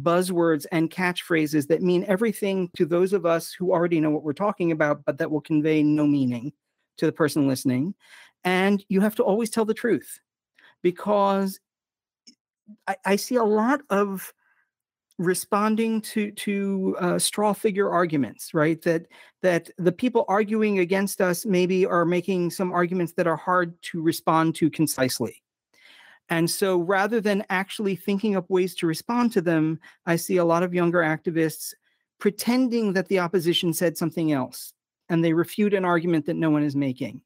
buzzwords 0.03 0.67
and 0.73 0.91
catchphrases 0.91 1.67
that 1.69 1.83
mean 1.83 2.05
everything 2.09 2.69
to 2.77 2.85
those 2.85 3.13
of 3.13 3.25
us 3.25 3.53
who 3.53 3.73
already 3.73 4.01
know 4.01 4.11
what 4.11 4.23
we're 4.23 4.33
talking 4.33 4.73
about, 4.73 5.05
but 5.05 5.19
that 5.19 5.31
will 5.31 5.41
convey 5.41 5.83
no 5.83 6.07
meaning 6.07 6.53
to 6.99 7.07
the 7.07 7.13
person 7.13 7.49
listening. 7.49 7.95
And 8.45 8.85
you 8.89 9.01
have 9.01 9.15
to 9.17 9.23
always 9.23 9.51
tell 9.51 9.65
the 9.65 9.75
truth 9.75 10.21
because 10.83 11.59
I, 12.87 12.97
I 13.05 13.17
see 13.17 13.37
a 13.37 13.45
lot 13.45 13.81
of 13.91 14.33
responding 15.19 16.01
to 16.03 16.31
to 16.33 16.95
uh, 17.01 17.19
straw 17.19 17.55
figure 17.55 17.89
arguments 17.89 18.53
right 18.53 18.83
that 18.83 19.07
that 19.41 19.71
the 19.79 19.93
people 19.93 20.27
arguing 20.29 20.81
against 20.81 21.23
us 21.23 21.47
maybe 21.47 21.87
are 21.87 22.05
making 22.05 22.51
some 22.51 22.71
arguments 22.71 23.15
that 23.15 23.27
are 23.27 23.37
hard 23.37 23.81
to 23.81 24.03
respond 24.03 24.55
to 24.55 24.69
concisely 24.69 25.43
and 26.29 26.51
so 26.51 26.79
rather 26.79 27.21
than 27.21 27.45
actually 27.51 27.97
thinking 27.97 28.37
up 28.37 28.51
ways 28.51 28.75
to 28.77 28.87
respond 28.87 29.33
to 29.33 29.41
them, 29.41 29.79
I 30.07 30.17
see 30.17 30.39
a 30.39 30.45
lot 30.45 30.63
of 30.63 30.75
younger 30.75 31.01
activists 31.01 31.73
pretending 32.19 32.95
that 32.95 33.09
the 33.09 33.21
opposition 33.21 33.73
said 33.73 33.97
something 33.97 34.33
else 34.33 34.73
and 35.09 35.25
they 35.25 35.33
refute 35.33 35.75
an 35.75 35.85
argument 35.85 36.27
that 36.27 36.37
no 36.37 36.51
one 36.51 36.65
is 36.65 36.75
making 36.75 37.21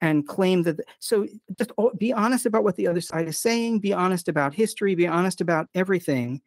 and 0.00 0.26
claim 0.26 0.62
that. 0.62 0.80
So 1.00 1.26
just 1.58 1.72
be 1.98 2.12
honest 2.12 2.46
about 2.46 2.64
what 2.64 2.76
the 2.76 2.86
other 2.86 3.02
side 3.02 3.28
is 3.28 3.38
saying, 3.38 3.80
be 3.80 3.92
honest 3.92 4.28
about 4.28 4.54
history, 4.54 4.94
be 4.94 5.06
honest 5.06 5.40
about 5.40 5.68
everything. 5.74 6.40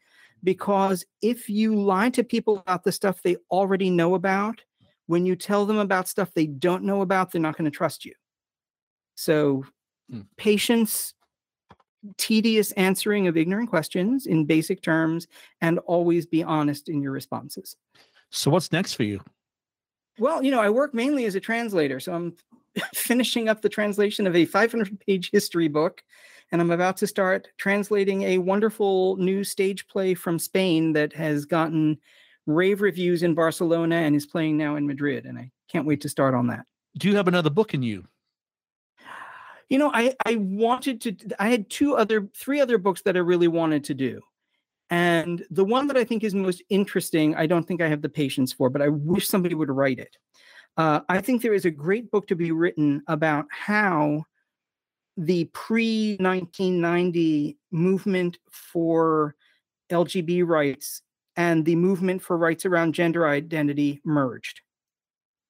Because 0.44 1.06
if 1.22 1.48
you 1.48 1.76
lie 1.76 2.10
to 2.12 2.24
people 2.24 2.58
about 2.58 2.84
the 2.84 2.92
stuff 2.92 3.22
they 3.22 3.38
already 3.52 3.90
know 3.90 4.16
about, 4.16 4.62
when 5.06 5.26
you 5.26 5.36
tell 5.36 5.66
them 5.66 5.78
about 5.78 6.08
stuff 6.08 6.32
they 6.34 6.48
don't 6.48 6.84
know 6.84 7.02
about, 7.02 7.32
they're 7.32 7.42
not 7.42 7.58
going 7.58 7.70
to 7.70 7.76
trust 7.76 8.04
you. 8.04 8.14
So, 9.16 9.66
mm. 10.12 10.26
patience, 10.38 11.14
tedious 12.18 12.72
answering 12.74 13.28
of 13.28 13.38
ignorant 13.38 13.70
questions 13.70 14.26
in 14.26 14.46
basic 14.46 14.82
terms 14.82 15.28
and 15.62 15.80
always 15.80 16.26
be 16.26 16.44
honest 16.44 16.89
in 16.89 17.02
your 17.02 17.12
responses. 17.12 17.76
So, 18.30 18.52
what's 18.52 18.72
next 18.72 18.94
for 18.94 19.04
you? 19.04 19.22
Well, 20.20 20.44
you 20.44 20.52
know, 20.52 20.62
I 20.62 20.70
work 20.70 20.94
mainly 20.94 21.26
as 21.26 21.36
a 21.36 21.39
translator. 21.39 22.00
So, 22.00 22.13
I'm 22.13 22.36
finishing 22.96 23.50
up 23.50 23.62
the 23.62 23.70
translation 23.70 24.28
of 24.28 24.36
a 24.36 24.46
500 24.46 25.00
page 25.00 25.30
history 25.32 25.68
book. 25.68 26.04
And 26.52 26.62
I'm 26.62 26.72
about 26.72 26.98
to 26.98 27.08
start 27.08 27.48
translating 27.58 28.24
a 28.24 28.38
wonderful 28.38 29.16
new 29.18 29.44
stage 29.44 29.88
play 29.88 30.13
from 30.13 30.38
Spain 30.38 30.94
that 30.94 31.13
has 31.13 31.46
gotten 31.46 31.98
rave 32.46 32.82
reviews 32.82 33.24
in 33.24 33.34
Barcelona 33.34 33.96
and 33.96 34.16
is 34.16 34.26
playing 34.26 34.58
now 34.58 34.76
in 34.76 34.86
Madrid. 34.86 35.26
And 35.26 35.38
I 35.38 35.50
can't 35.70 35.88
wait 35.88 36.02
to 36.02 36.10
start 36.10 36.36
on 36.36 36.48
that. 36.48 36.66
Do 36.98 37.10
you 37.10 37.16
have 37.16 37.28
another 37.28 37.50
book 37.50 37.74
in 37.74 37.82
you? 37.82 38.06
You 39.69 39.78
know 39.78 39.91
i 39.93 40.13
i 40.26 40.36
wanted 40.36 41.02
to 41.02 41.15
i 41.39 41.49
had 41.49 41.69
two 41.69 41.95
other 41.95 42.28
three 42.36 42.60
other 42.60 42.78
books 42.78 43.02
that 43.04 43.15
i 43.15 43.19
really 43.19 43.47
wanted 43.47 43.84
to 43.86 43.93
do. 43.93 44.21
And 44.89 45.43
the 45.49 45.65
one 45.65 45.88
that 45.88 45.97
i 45.97 46.04
think 46.04 46.23
is 46.23 46.36
most 46.36 46.62
interesting 46.69 47.36
i 47.36 47.45
don't 47.45 47.67
think 47.67 47.82
i 47.82 47.88
have 47.88 48.02
the 48.02 48.10
patience 48.10 48.54
for 48.54 48.69
but 48.69 48.82
i 48.82 48.89
wish 48.89 49.28
somebody 49.28 49.56
would 49.56 49.71
write 49.71 49.99
it. 49.99 50.15
Uh, 50.78 51.02
i 51.10 51.19
think 51.21 51.41
there 51.41 51.54
is 51.54 51.65
a 51.65 51.71
great 51.71 52.12
book 52.12 52.28
to 52.28 52.36
be 52.36 52.52
written 52.52 53.02
about 53.08 53.45
how 53.49 54.23
the 55.17 55.45
pre 55.45 56.17
1990 56.19 57.58
movement 57.71 58.38
for 58.52 59.36
lgb 59.91 60.45
rights 60.45 61.02
and 61.36 61.65
the 61.65 61.76
movement 61.76 62.21
for 62.21 62.38
rights 62.38 62.65
around 62.65 62.93
gender 62.93 63.28
identity 63.28 64.02
merged 64.04 64.62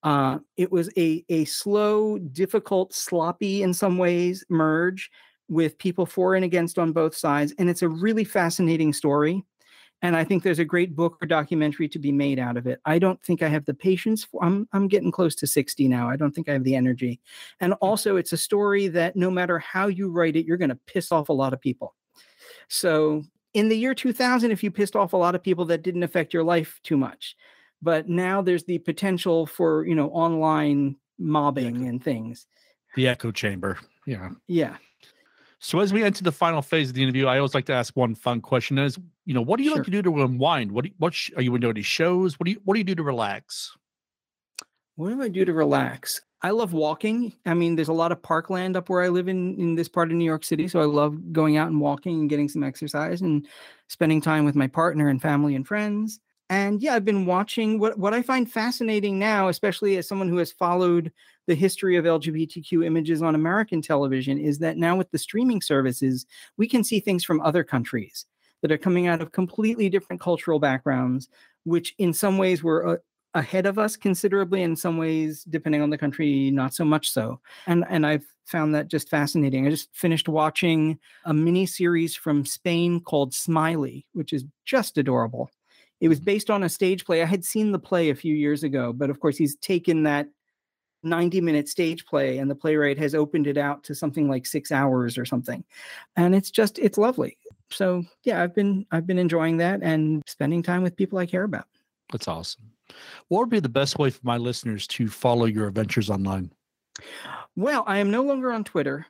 uh, 0.04 0.40
it 0.58 0.72
was 0.72 0.90
a 0.98 1.24
a 1.30 1.46
slow, 1.46 2.18
difficult, 2.18 2.94
sloppy 2.94 3.64
in 3.64 3.74
some 3.74 3.98
ways 3.98 4.44
merge 4.50 5.10
with 5.50 5.78
people 5.78 6.06
for 6.06 6.36
and 6.36 6.46
against 6.46 6.78
on 6.78 6.92
both 6.92 7.16
sides, 7.16 7.54
and 7.58 7.70
it's 7.70 7.82
a 7.82 7.90
really 7.90 8.24
fascinating 8.24 8.94
story. 8.94 9.44
And 10.02 10.18
I 10.18 10.26
think 10.26 10.44
there's 10.44 10.60
a 10.60 10.66
great 10.66 10.98
book 10.98 11.18
or 11.22 11.28
documentary 11.28 11.88
to 11.88 11.98
be 11.98 12.12
made 12.12 12.38
out 12.38 12.58
of 12.58 12.68
it. 12.68 12.82
I 12.84 13.00
don't 13.00 13.24
think 13.24 13.42
I 13.42 13.48
have 13.48 13.64
the 13.64 13.74
patience. 13.74 14.26
For, 14.26 14.44
I'm 14.44 14.68
I'm 14.74 14.90
getting 14.90 15.12
close 15.12 15.36
to 15.36 15.48
60 15.48 15.88
now. 15.88 16.10
I 16.10 16.18
don't 16.18 16.36
think 16.36 16.50
I 16.50 16.54
have 16.54 16.66
the 16.66 16.76
energy. 16.76 17.22
And 17.62 17.72
mm. 17.72 17.78
also, 17.80 18.18
it's 18.18 18.34
a 18.34 18.38
story 18.38 18.90
that 18.90 19.16
no 19.16 19.32
matter 19.32 19.58
how 19.60 19.88
you 19.88 20.12
write 20.12 20.36
it, 20.36 20.46
you're 20.46 20.58
going 20.58 20.70
to 20.70 20.80
piss 20.86 21.14
off 21.14 21.30
a 21.30 21.34
lot 21.34 21.54
of 21.54 21.62
people. 21.62 21.96
So 22.68 23.24
in 23.54 23.70
the 23.70 23.78
year 23.78 23.94
2000, 23.94 24.52
if 24.52 24.64
you 24.64 24.72
pissed 24.72 24.98
off 24.98 25.14
a 25.14 25.18
lot 25.18 25.36
of 25.36 25.44
people, 25.44 25.64
that 25.66 25.84
didn't 25.84 26.04
affect 26.04 26.34
your 26.34 26.44
life 26.44 26.82
too 26.84 26.98
much 26.98 27.38
but 27.84 28.08
now 28.08 28.42
there's 28.42 28.64
the 28.64 28.80
potential 28.80 29.46
for 29.46 29.86
you 29.86 29.96
know 29.96 30.10
online 30.10 30.96
mobbing 31.20 31.88
and 31.88 32.04
things. 32.04 32.48
the 32.96 33.08
echo 33.08 33.32
chamber 33.32 33.78
yeah. 34.06 34.30
Yeah. 34.48 34.78
So 35.60 35.80
as 35.80 35.94
we 35.94 36.04
enter 36.04 36.24
the 36.24 36.32
final 36.32 36.62
phase 36.62 36.90
of 36.90 36.96
the 36.96 37.04
interview 37.04 37.28
i 37.28 37.38
always 37.38 37.54
like 37.54 37.66
to 37.66 37.74
ask 37.74 37.96
one 37.96 38.16
fun 38.16 38.42
question 38.42 38.78
is 38.78 39.00
you 39.26 39.34
know 39.34 39.42
what 39.42 39.58
do 39.58 39.64
you 39.64 39.70
sure. 39.70 39.78
like 39.78 39.86
to 39.86 39.92
do 39.92 40.02
to 40.02 40.22
unwind? 40.22 40.72
What 40.72 40.84
do 40.84 40.90
you, 40.90 40.96
what 40.98 41.14
sh- 41.14 41.32
are 41.38 41.42
you 41.42 41.56
into 41.56 41.70
any 41.70 41.82
shows? 41.82 42.40
What 42.40 42.46
do 42.46 42.52
you 42.52 42.62
what 42.66 42.74
do 42.74 42.80
you 42.80 42.84
do 42.84 42.96
to 42.96 43.04
relax? 43.04 43.72
What 44.96 45.10
do 45.10 45.22
i 45.22 45.30
do 45.30 45.46
to 45.46 45.54
relax? 45.54 46.22
I 46.42 46.50
love 46.50 46.74
walking. 46.74 47.34
I 47.46 47.54
mean 47.54 47.76
there's 47.76 47.88
a 47.88 47.94
lot 47.94 48.12
of 48.12 48.22
parkland 48.22 48.76
up 48.76 48.90
where 48.90 49.02
i 49.02 49.08
live 49.08 49.30
in 49.30 49.58
in 49.58 49.76
this 49.76 49.88
part 49.88 50.12
of 50.12 50.18
new 50.18 50.26
york 50.26 50.44
city 50.44 50.68
so 50.68 50.82
i 50.82 50.86
love 50.86 51.32
going 51.32 51.56
out 51.56 51.70
and 51.70 51.80
walking 51.80 52.20
and 52.20 52.30
getting 52.30 52.50
some 52.50 52.64
exercise 52.64 53.22
and 53.22 53.48
spending 53.88 54.20
time 54.20 54.44
with 54.44 54.56
my 54.56 54.68
partner 54.68 55.08
and 55.08 55.22
family 55.22 55.56
and 55.56 55.66
friends 55.66 56.20
and 56.50 56.82
yeah, 56.82 56.96
I've 56.96 57.06
been 57.06 57.26
watching 57.26 57.80
what 57.80 57.98
what 57.98 58.14
I 58.14 58.22
find 58.22 58.52
fascinating 58.52 59.18
now, 59.18 59.48
especially 59.48 59.98
as 59.98 60.08
someone 60.08 60.30
who 60.30 60.38
has 60.38 60.52
followed 60.52 61.12
the 61.48 61.56
history 61.56 61.96
of 61.98 62.06
LGBTQ 62.06 62.86
images 62.86 63.22
on 63.22 63.36
American 63.36 63.82
television, 63.82 64.38
is 64.38 64.60
that 64.60 64.78
now 64.78 64.96
with 64.96 65.12
the 65.12 65.18
streaming 65.18 65.62
services, 65.62 66.26
we 66.58 66.68
can 66.68 66.84
see 66.84 67.00
things 67.00 67.24
from 67.24 67.42
other 67.42 67.64
countries 67.64 68.26
that 68.62 68.72
are 68.72 68.78
coming 68.78 69.08
out 69.08 69.22
of 69.22 69.32
completely 69.32 69.90
different 69.90 70.22
cultural 70.22 70.60
backgrounds, 70.60 71.28
which 71.66 71.96
in 71.98 72.14
some 72.14 72.38
ways 72.38 72.64
were 72.64 72.88
uh, 72.88 72.98
ahead 73.34 73.66
of 73.66 73.80
us 73.80 73.96
considerably, 73.96 74.62
in 74.62 74.76
some 74.76 74.98
ways, 74.98 75.44
depending 75.44 75.82
on 75.82 75.90
the 75.90 75.98
country, 75.98 76.52
not 76.52 76.74
so 76.74 76.86
much 76.86 77.12
so. 77.12 77.40
And 77.68 77.86
and 77.90 78.06
I've 78.06 78.26
found 78.46 78.76
that 78.76 78.90
just 78.90 79.10
fascinating. 79.10 79.66
I 79.66 79.70
just 79.70 79.96
finished 79.96 80.28
watching 80.28 81.00
a 81.26 81.34
mini 81.34 81.66
series 81.66 82.16
from 82.16 82.46
Spain 82.46 83.00
called 83.00 83.34
Smiley, 83.34 84.06
which 84.14 84.34
is 84.34 84.44
just 84.66 84.98
adorable. 84.98 85.50
It 86.04 86.10
was 86.10 86.20
based 86.20 86.50
on 86.50 86.64
a 86.64 86.70
stage 86.70 87.06
play. 87.06 87.22
I 87.22 87.26
had 87.26 87.46
seen 87.46 87.72
the 87.72 87.80
play 87.80 88.10
a 88.10 88.16
few 88.16 88.36
years 88.36 88.66
ago, 88.66 88.92
but 88.92 89.10
of 89.10 89.22
course, 89.22 89.38
he's 89.38 89.56
taken 89.56 90.04
that 90.04 90.28
90 91.02 91.40
minute 91.40 91.70
stage 91.70 92.06
play 92.06 92.40
and 92.40 92.52
the 92.52 92.56
playwright 92.56 92.98
has 92.98 93.16
opened 93.16 93.48
it 93.48 93.58
out 93.58 93.86
to 93.86 93.96
something 93.96 94.28
like 94.28 94.46
six 94.46 94.70
hours 94.70 95.18
or 95.18 95.24
something. 95.24 95.64
And 96.18 96.36
it's 96.36 96.52
just, 96.52 96.78
it's 96.78 96.98
lovely. 96.98 97.38
So 97.70 98.04
yeah, 98.26 98.44
I've 98.44 98.54
been, 98.54 98.86
I've 98.92 99.08
been 99.08 99.18
enjoying 99.18 99.56
that 99.60 99.82
and 99.82 100.22
spending 100.28 100.62
time 100.62 100.84
with 100.84 100.98
people 100.98 101.20
I 101.20 101.26
care 101.26 101.44
about. 101.44 101.68
That's 102.12 102.28
awesome. 102.28 102.70
What 103.30 103.40
would 103.40 103.50
be 103.50 103.62
the 103.62 103.70
best 103.70 103.98
way 103.98 104.10
for 104.10 104.20
my 104.24 104.36
listeners 104.36 104.86
to 104.88 105.08
follow 105.08 105.46
your 105.46 105.70
adventures 105.70 106.10
online? 106.10 106.52
Well, 107.56 107.86
I 107.88 108.00
am 108.00 108.12
no 108.12 108.24
longer 108.24 108.52
on 108.52 108.66
Twitter 108.66 109.06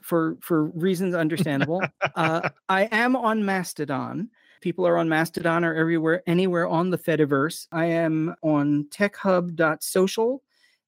for 0.00 0.38
for 0.40 0.64
reasons 0.70 1.14
understandable. 1.14 1.82
uh, 2.14 2.48
I 2.70 2.88
am 2.90 3.14
on 3.14 3.44
Mastodon. 3.44 4.30
People 4.64 4.86
are 4.86 4.96
on 4.96 5.10
Mastodon 5.10 5.62
or 5.62 5.74
everywhere, 5.74 6.22
anywhere 6.26 6.66
on 6.66 6.88
the 6.88 6.96
Fediverse. 6.96 7.68
I 7.70 7.84
am 7.84 8.34
on 8.40 8.84
techhub.social, 8.84 10.42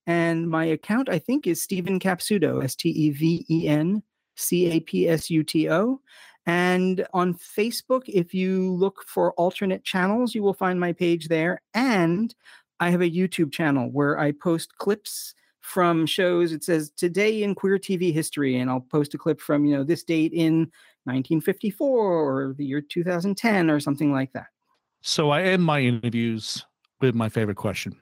and 0.07 0.49
my 0.49 0.65
account, 0.65 1.11
I 1.11 1.19
think, 1.19 1.47
is 1.47 1.61
Steven 1.61 2.01
Capsuto, 2.01 2.65
S 2.65 2.75
T 2.75 2.89
E 2.89 3.11
V 3.11 3.45
E 3.51 3.69
N 3.69 4.03
C 4.35 4.71
A 4.71 4.81
P 4.81 5.07
S 5.11 5.29
U 5.29 5.45
T 5.45 5.69
O. 5.69 6.01
And 6.47 7.07
on 7.13 7.35
Facebook, 7.35 8.05
if 8.09 8.33
you 8.33 8.73
look 8.73 9.05
for 9.07 9.35
alternate 9.35 9.85
channels, 9.85 10.35
you 10.35 10.43
will 10.43 10.55
find 10.55 10.81
my 10.81 10.95
page 10.95 11.29
there. 11.29 11.61
And 11.75 12.35
I 12.81 12.89
have 12.89 13.03
a 13.03 13.11
YouTube 13.11 13.53
channel 13.53 13.91
where 13.91 14.19
I 14.19 14.33
post 14.33 14.79
clips 14.79 15.35
from 15.67 16.07
shows. 16.07 16.53
It 16.53 16.63
says 16.63 16.91
today 16.97 17.43
in 17.43 17.55
queer 17.55 17.77
TV 17.77 18.13
history, 18.13 18.57
and 18.57 18.71
I'll 18.71 18.81
post 18.81 19.15
a 19.15 19.19
clip 19.19 19.41
from, 19.41 19.65
you 19.65 19.77
know, 19.77 19.83
this 19.83 20.05
date 20.05 20.33
in 20.33 20.71
1954 21.05 21.89
or 21.89 22.55
the 22.57 22.65
year 22.65 22.81
2010 22.81 23.69
or 23.69 23.81
something 23.81 24.13
like 24.13 24.33
that. 24.33 24.47
So 25.03 25.31
I 25.31 25.43
end 25.43 25.65
my 25.65 25.81
interviews 25.81 26.65
with 27.01 27.15
my 27.15 27.29
favorite 27.29 27.57
question. 27.57 28.01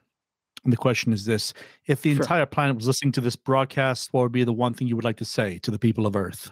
And 0.63 0.71
the 0.71 0.77
question 0.77 1.11
is 1.11 1.25
this 1.25 1.53
If 1.87 2.03
the 2.03 2.13
sure. 2.13 2.21
entire 2.21 2.45
planet 2.45 2.75
was 2.75 2.87
listening 2.87 3.11
to 3.13 3.21
this 3.21 3.35
broadcast, 3.35 4.09
what 4.13 4.21
would 4.21 4.31
be 4.31 4.43
the 4.43 4.53
one 4.53 4.75
thing 4.75 4.87
you 4.87 4.95
would 4.95 5.05
like 5.05 5.17
to 5.17 5.25
say 5.25 5.57
to 5.59 5.71
the 5.71 5.79
people 5.79 6.05
of 6.05 6.15
Earth? 6.15 6.51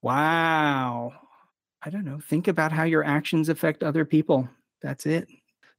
Wow. 0.00 1.12
I 1.82 1.90
don't 1.90 2.04
know. 2.04 2.20
Think 2.20 2.46
about 2.46 2.72
how 2.72 2.84
your 2.84 3.04
actions 3.04 3.48
affect 3.48 3.82
other 3.82 4.04
people. 4.04 4.48
That's 4.80 5.06
it. 5.06 5.28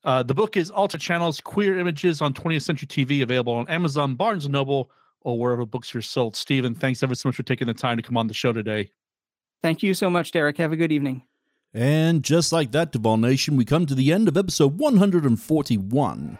Uh, 0.06 0.22
the 0.22 0.36
book 0.36 0.56
is 0.56 0.70
Alter 0.70 1.00
Channels 1.00 1.42
Queer 1.42 1.80
Images 1.80 2.22
on 2.22 2.32
20th 2.32 2.62
Century 2.62 2.88
TV, 2.88 3.24
available 3.24 3.54
on 3.54 3.68
Amazon, 3.68 4.14
Barnes 4.14 4.46
and 4.46 4.54
Noble, 4.54 4.92
or 5.22 5.40
wherever 5.40 5.66
books 5.66 5.96
are 5.96 6.02
sold. 6.02 6.36
Steven, 6.36 6.76
thanks 6.76 7.02
ever 7.02 7.16
so 7.16 7.28
much 7.28 7.36
for 7.36 7.42
taking 7.42 7.66
the 7.66 7.74
time 7.74 7.98
to 7.98 8.04
come 8.04 8.16
on 8.16 8.28
the 8.28 8.34
show 8.34 8.54
today. 8.54 8.92
Thank 9.64 9.82
you 9.82 9.96
so 9.96 10.12
much, 10.12 10.32
Derek. 10.32 10.58
Have 10.58 10.72
a 10.72 10.76
good 10.76 10.92
evening. 10.92 11.24
And 11.74 12.22
just 12.22 12.52
like 12.52 12.72
that, 12.72 12.92
Duval 12.92 13.18
Nation, 13.18 13.58
we 13.58 13.66
come 13.66 13.88
to 13.88 13.96
the 13.96 14.14
end 14.14 14.28
of 14.28 14.38
episode 14.38 14.78
141. 14.78 16.38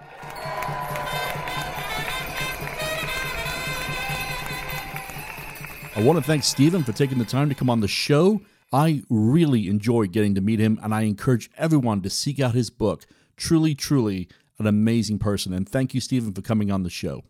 I 5.98 6.04
want 6.04 6.20
to 6.20 6.24
thank 6.24 6.44
Steven 6.44 6.84
for 6.84 6.92
taking 6.92 7.18
the 7.18 7.26
time 7.26 7.50
to 7.50 7.56
come 7.56 7.72
on 7.72 7.80
the 7.80 7.88
show. 7.88 8.42
I 8.72 9.02
really 9.10 9.68
enjoyed 9.68 10.12
getting 10.12 10.36
to 10.36 10.42
meet 10.42 10.60
him, 10.60 10.80
and 10.84 10.94
I 10.94 11.02
encourage 11.02 11.50
everyone 11.58 12.02
to 12.02 12.12
seek 12.12 12.40
out 12.40 12.54
his 12.54 12.70
book. 12.70 13.06
Truly, 13.38 13.76
truly 13.76 14.28
an 14.60 14.68
amazing 14.68 15.20
person. 15.20 15.54
And 15.54 15.68
thank 15.68 15.94
you, 15.94 16.02
Steven, 16.02 16.34
for 16.34 16.42
coming 16.42 16.72
on 16.72 16.84
the 16.84 16.90
show. 16.90 17.24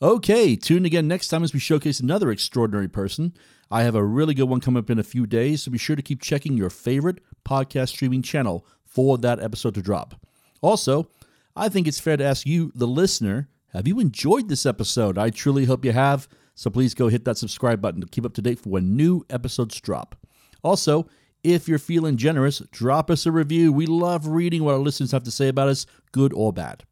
Okay, 0.00 0.54
tune 0.54 0.84
again 0.84 1.08
next 1.08 1.28
time 1.28 1.42
as 1.42 1.52
we 1.52 1.58
showcase 1.58 1.98
another 1.98 2.30
extraordinary 2.30 2.88
person. 2.88 3.34
I 3.70 3.82
have 3.82 3.96
a 3.96 4.04
really 4.04 4.32
good 4.32 4.48
one 4.48 4.60
coming 4.60 4.78
up 4.78 4.90
in 4.90 4.98
a 4.98 5.04
few 5.04 5.26
days, 5.26 5.62
so 5.62 5.72
be 5.72 5.78
sure 5.78 5.96
to 5.96 6.02
keep 6.02 6.22
checking 6.22 6.56
your 6.56 6.70
favorite 6.70 7.18
podcast 7.44 7.88
streaming 7.88 8.22
channel 8.22 8.64
for 8.84 9.18
that 9.18 9.40
episode 9.40 9.74
to 9.74 9.82
drop. 9.82 10.14
Also, 10.60 11.10
I 11.56 11.68
think 11.68 11.88
it's 11.88 12.00
fair 12.00 12.16
to 12.16 12.24
ask 12.24 12.46
you, 12.46 12.70
the 12.74 12.86
listener, 12.86 13.48
have 13.72 13.88
you 13.88 13.98
enjoyed 13.98 14.48
this 14.48 14.64
episode? 14.64 15.18
I 15.18 15.30
truly 15.30 15.64
hope 15.64 15.84
you 15.84 15.92
have, 15.92 16.28
so 16.54 16.70
please 16.70 16.94
go 16.94 17.08
hit 17.08 17.24
that 17.24 17.36
subscribe 17.36 17.80
button 17.80 18.00
to 18.00 18.06
keep 18.06 18.24
up 18.24 18.34
to 18.34 18.42
date 18.42 18.60
for 18.60 18.70
when 18.70 18.96
new 18.96 19.24
episodes 19.28 19.80
drop. 19.80 20.16
Also, 20.62 21.08
if 21.52 21.68
you're 21.68 21.78
feeling 21.78 22.16
generous, 22.16 22.60
drop 22.70 23.10
us 23.10 23.26
a 23.26 23.32
review. 23.32 23.72
We 23.72 23.86
love 23.86 24.26
reading 24.26 24.64
what 24.64 24.74
our 24.74 24.80
listeners 24.80 25.12
have 25.12 25.24
to 25.24 25.30
say 25.30 25.48
about 25.48 25.68
us, 25.68 25.86
good 26.12 26.32
or 26.32 26.52
bad. 26.52 26.84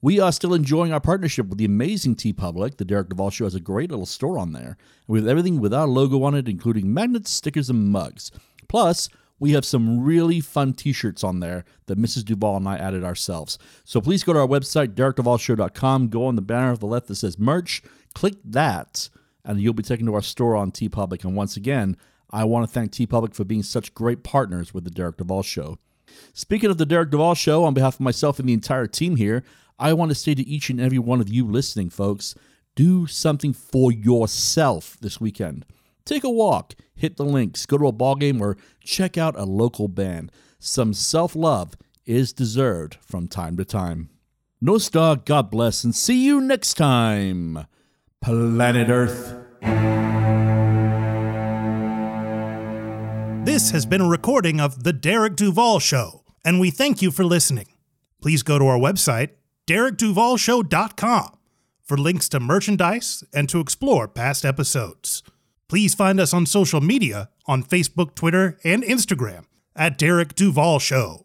We 0.00 0.20
are 0.20 0.32
still 0.32 0.52
enjoying 0.52 0.92
our 0.92 1.00
partnership 1.00 1.48
with 1.48 1.58
the 1.58 1.64
amazing 1.64 2.16
TeePublic. 2.16 2.76
The 2.76 2.84
Derek 2.84 3.08
Duval 3.08 3.30
Show 3.30 3.44
has 3.44 3.54
a 3.54 3.60
great 3.60 3.90
little 3.90 4.06
store 4.06 4.38
on 4.38 4.52
there 4.52 4.76
with 5.08 5.26
everything 5.26 5.60
with 5.60 5.72
our 5.72 5.86
logo 5.86 6.22
on 6.24 6.34
it, 6.34 6.48
including 6.48 6.92
magnets, 6.92 7.30
stickers, 7.30 7.70
and 7.70 7.90
mugs. 7.90 8.30
Plus, 8.68 9.08
we 9.38 9.52
have 9.52 9.64
some 9.64 10.02
really 10.02 10.40
fun 10.40 10.74
t-shirts 10.74 11.24
on 11.24 11.40
there 11.40 11.64
that 11.86 11.98
Mrs. 11.98 12.24
Duval 12.24 12.56
and 12.56 12.68
I 12.68 12.76
added 12.76 13.02
ourselves. 13.02 13.58
So 13.84 14.00
please 14.00 14.22
go 14.22 14.32
to 14.32 14.40
our 14.40 14.46
website, 14.46 14.88
derekduvalshow.com, 14.94 16.08
go 16.08 16.26
on 16.26 16.36
the 16.36 16.42
banner 16.42 16.70
of 16.70 16.80
the 16.80 16.86
left 16.86 17.08
that 17.08 17.16
says 17.16 17.38
merch, 17.38 17.82
click 18.14 18.34
that, 18.44 19.08
and 19.44 19.60
you'll 19.60 19.74
be 19.74 19.82
taken 19.82 20.06
to 20.06 20.14
our 20.14 20.22
store 20.22 20.54
on 20.54 20.70
TeePublic. 20.70 21.24
And 21.24 21.34
once 21.34 21.56
again, 21.56 21.96
I 22.30 22.44
want 22.44 22.66
to 22.66 22.72
thank 22.72 22.90
TeePublic 22.92 23.34
for 23.34 23.44
being 23.44 23.62
such 23.62 23.94
great 23.94 24.22
partners 24.22 24.74
with 24.74 24.84
the 24.84 24.90
Derek 24.90 25.16
Duval 25.16 25.42
Show. 25.42 25.78
Speaking 26.32 26.70
of 26.70 26.78
the 26.78 26.86
Derek 26.86 27.10
Duval 27.10 27.34
Show, 27.34 27.64
on 27.64 27.74
behalf 27.74 27.94
of 27.94 28.00
myself 28.00 28.38
and 28.38 28.48
the 28.48 28.52
entire 28.52 28.86
team 28.86 29.16
here, 29.16 29.44
I 29.78 29.92
want 29.92 30.10
to 30.10 30.14
say 30.14 30.34
to 30.34 30.46
each 30.46 30.70
and 30.70 30.80
every 30.80 30.98
one 30.98 31.20
of 31.20 31.28
you 31.28 31.46
listening, 31.46 31.90
folks, 31.90 32.34
do 32.74 33.06
something 33.06 33.52
for 33.52 33.92
yourself 33.92 34.96
this 35.00 35.20
weekend. 35.20 35.64
Take 36.04 36.24
a 36.24 36.30
walk, 36.30 36.74
hit 36.94 37.16
the 37.16 37.24
links, 37.24 37.66
go 37.66 37.78
to 37.78 37.86
a 37.86 37.92
ball 37.92 38.14
game, 38.16 38.40
or 38.40 38.56
check 38.80 39.16
out 39.16 39.38
a 39.38 39.44
local 39.44 39.88
band. 39.88 40.30
Some 40.58 40.92
self 40.92 41.34
love 41.34 41.74
is 42.04 42.32
deserved 42.32 42.98
from 43.00 43.28
time 43.28 43.56
to 43.56 43.64
time. 43.64 44.10
No 44.60 44.78
star, 44.78 45.16
God 45.16 45.50
bless, 45.50 45.84
and 45.84 45.94
see 45.94 46.24
you 46.24 46.40
next 46.40 46.74
time, 46.74 47.66
Planet 48.20 48.88
Earth. 48.88 49.93
This 53.44 53.72
has 53.72 53.84
been 53.84 54.00
a 54.00 54.08
recording 54.08 54.58
of 54.58 54.84
The 54.84 54.92
Derek 54.94 55.36
Duval 55.36 55.78
Show, 55.78 56.24
and 56.46 56.58
we 56.58 56.70
thank 56.70 57.02
you 57.02 57.10
for 57.10 57.26
listening. 57.26 57.66
Please 58.22 58.42
go 58.42 58.58
to 58.58 58.66
our 58.66 58.78
website 58.78 59.32
derekduvalshow.com 59.66 61.38
for 61.82 61.98
links 61.98 62.28
to 62.30 62.40
merchandise 62.40 63.22
and 63.34 63.46
to 63.50 63.60
explore 63.60 64.08
past 64.08 64.46
episodes. 64.46 65.22
Please 65.68 65.94
find 65.94 66.18
us 66.18 66.32
on 66.32 66.46
social 66.46 66.80
media 66.80 67.28
on 67.46 67.62
Facebook, 67.62 68.14
Twitter, 68.14 68.58
and 68.64 68.82
Instagram 68.82 69.44
at 69.76 69.98
Derek 69.98 70.34
Duval 70.34 70.78
Show. 70.78 71.23